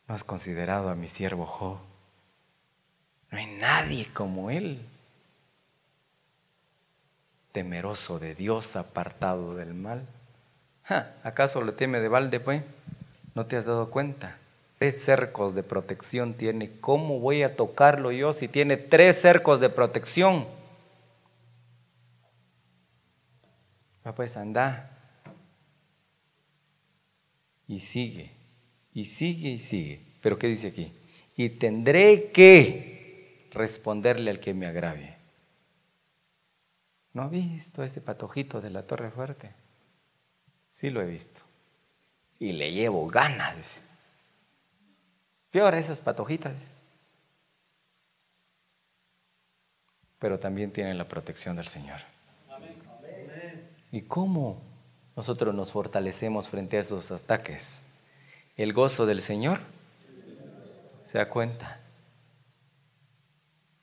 más 0.07 0.23
considerado 0.23 0.89
a 0.89 0.95
mi 0.95 1.07
siervo 1.07 1.45
Job. 1.45 1.77
No 3.31 3.37
hay 3.37 3.47
nadie 3.47 4.07
como 4.13 4.49
él, 4.49 4.85
temeroso 7.51 8.19
de 8.19 8.35
Dios, 8.35 8.75
apartado 8.75 9.55
del 9.55 9.73
mal. 9.73 10.05
¿Acaso 11.23 11.61
lo 11.61 11.73
teme 11.73 11.99
de 11.99 12.07
balde, 12.07 12.39
pues? 12.39 12.63
¿No 13.33 13.45
te 13.45 13.57
has 13.57 13.65
dado 13.65 13.89
cuenta? 13.89 14.37
Tres 14.77 15.01
cercos 15.01 15.55
de 15.55 15.63
protección 15.63 16.33
tiene. 16.33 16.79
¿Cómo 16.79 17.19
voy 17.19 17.43
a 17.43 17.55
tocarlo 17.55 18.11
yo 18.11 18.33
si 18.33 18.47
tiene 18.47 18.77
tres 18.77 19.19
cercos 19.19 19.59
de 19.59 19.69
protección? 19.69 20.45
Va 24.05 24.13
pues 24.13 24.37
anda. 24.37 24.91
Y 27.67 27.79
sigue, 27.79 28.34
y 28.95 29.05
sigue, 29.05 29.49
y 29.49 29.59
sigue. 29.59 30.01
Pero 30.21 30.39
¿qué 30.39 30.47
dice 30.47 30.69
aquí? 30.69 30.91
Y 31.35 31.49
tendré 31.49 32.31
que 32.31 33.49
responderle 33.51 34.31
al 34.31 34.39
que 34.39 34.53
me 34.53 34.65
agravie. 34.65 35.15
¿No 37.13 37.23
ha 37.23 37.27
visto 37.27 37.83
ese 37.83 37.99
patojito 38.01 38.61
de 38.61 38.69
la 38.69 38.87
Torre 38.87 39.11
Fuerte? 39.11 39.51
Sí 40.71 40.89
lo 40.89 41.01
he 41.01 41.05
visto. 41.05 41.41
Y 42.39 42.53
le 42.53 42.71
llevo 42.71 43.07
ganas. 43.07 43.83
Peor 45.51 45.75
esas 45.75 45.99
patojitas. 45.99 46.71
Pero 50.19 50.39
también 50.39 50.71
tienen 50.71 50.97
la 50.97 51.07
protección 51.07 51.57
del 51.57 51.67
Señor. 51.67 51.99
¿Y 53.91 54.03
cómo 54.03 54.61
nosotros 55.17 55.53
nos 55.53 55.73
fortalecemos 55.73 56.47
frente 56.47 56.77
a 56.77 56.81
esos 56.81 57.11
ataques? 57.11 57.91
El 58.55 58.73
gozo 58.73 59.05
del 59.05 59.21
Señor 59.21 59.59
se 61.03 61.17
da 61.17 61.29
cuenta 61.29 61.79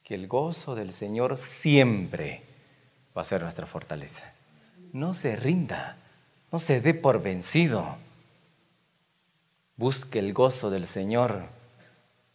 que 0.02 0.14
el 0.14 0.26
gozo 0.26 0.74
del 0.74 0.92
Señor 0.92 1.36
siempre 1.36 2.42
va 3.16 3.22
a 3.22 3.24
ser 3.24 3.42
nuestra 3.42 3.66
fortaleza. 3.66 4.32
No 4.92 5.14
se 5.14 5.36
rinda. 5.36 5.96
No 6.50 6.58
se 6.58 6.80
dé 6.80 6.94
por 6.94 7.22
vencido. 7.22 7.96
Busque 9.76 10.18
el 10.18 10.32
gozo 10.32 10.70
del 10.70 10.86
Señor 10.86 11.44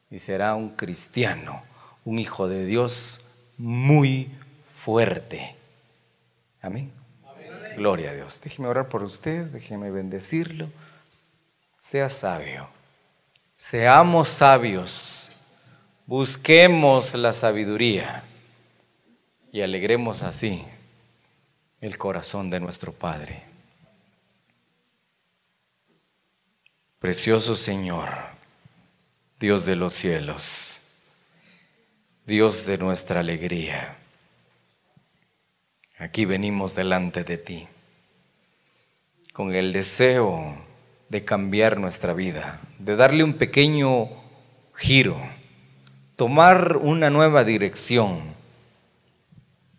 y 0.09 0.19
será 0.19 0.55
un 0.55 0.69
cristiano, 0.69 1.63
un 2.05 2.19
hijo 2.19 2.47
de 2.47 2.65
Dios 2.65 3.25
muy 3.57 4.31
fuerte. 4.69 5.55
Amén. 6.61 6.91
Gloria 7.75 8.11
a 8.11 8.13
Dios. 8.13 8.41
Déjeme 8.41 8.67
orar 8.67 8.89
por 8.89 9.03
usted, 9.03 9.45
déjeme 9.47 9.91
bendecirlo. 9.91 10.69
Sea 11.87 12.09
sabio. 12.09 12.67
Seamos 13.55 14.27
sabios. 14.27 15.31
Busquemos 16.05 17.13
la 17.13 17.31
sabiduría 17.31 18.25
y 19.53 19.61
alegremos 19.61 20.21
así 20.21 20.65
el 21.79 21.97
corazón 21.97 22.49
de 22.49 22.59
nuestro 22.59 22.91
Padre. 22.91 23.41
Precioso 26.99 27.55
Señor, 27.55 28.09
Dios 29.39 29.65
de 29.65 29.77
los 29.77 29.93
cielos, 29.93 30.81
Dios 32.25 32.65
de 32.65 32.79
nuestra 32.79 33.21
alegría, 33.21 33.95
aquí 35.97 36.25
venimos 36.25 36.75
delante 36.75 37.23
de 37.23 37.37
ti 37.37 37.65
con 39.31 39.55
el 39.55 39.71
deseo 39.71 40.66
de 41.09 41.23
cambiar 41.23 41.79
nuestra 41.79 42.13
vida, 42.13 42.59
de 42.79 42.95
darle 42.95 43.23
un 43.23 43.33
pequeño 43.33 44.09
giro, 44.75 45.17
tomar 46.15 46.77
una 46.77 47.09
nueva 47.09 47.43
dirección, 47.43 48.21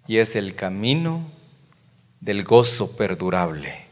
y 0.07 0.19
es 0.19 0.37
el 0.37 0.55
camino 0.55 1.31
del 2.21 2.45
gozo 2.45 2.97
perdurable. 2.97 3.87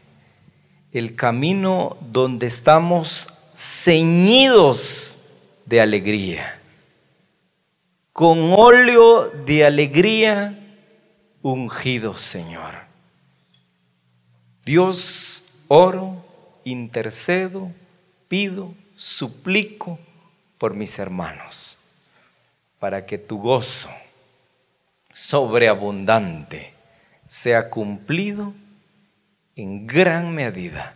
El 0.91 1.15
camino 1.15 1.97
donde 2.01 2.47
estamos 2.47 3.27
ceñidos 3.53 5.19
de 5.65 5.81
alegría, 5.81 6.59
con 8.13 8.51
óleo 8.53 9.29
de 9.45 9.65
alegría 9.65 10.57
ungido, 11.43 12.17
Señor. 12.17 12.73
Dios, 14.65 15.45
oro, 15.67 16.25
intercedo, 16.71 17.71
pido, 18.27 18.73
suplico 18.95 19.99
por 20.57 20.73
mis 20.73 20.99
hermanos, 20.99 21.79
para 22.79 23.05
que 23.05 23.17
tu 23.17 23.39
gozo 23.39 23.89
sobreabundante 25.13 26.73
sea 27.27 27.69
cumplido 27.71 28.53
en 29.55 29.87
gran 29.87 30.33
medida 30.33 30.95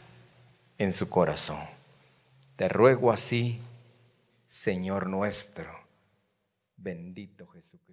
en 0.77 0.93
su 0.93 1.09
corazón. 1.09 1.59
Te 2.55 2.69
ruego 2.69 3.11
así, 3.11 3.59
Señor 4.47 5.07
nuestro, 5.07 5.71
bendito 6.77 7.47
Jesucristo. 7.47 7.90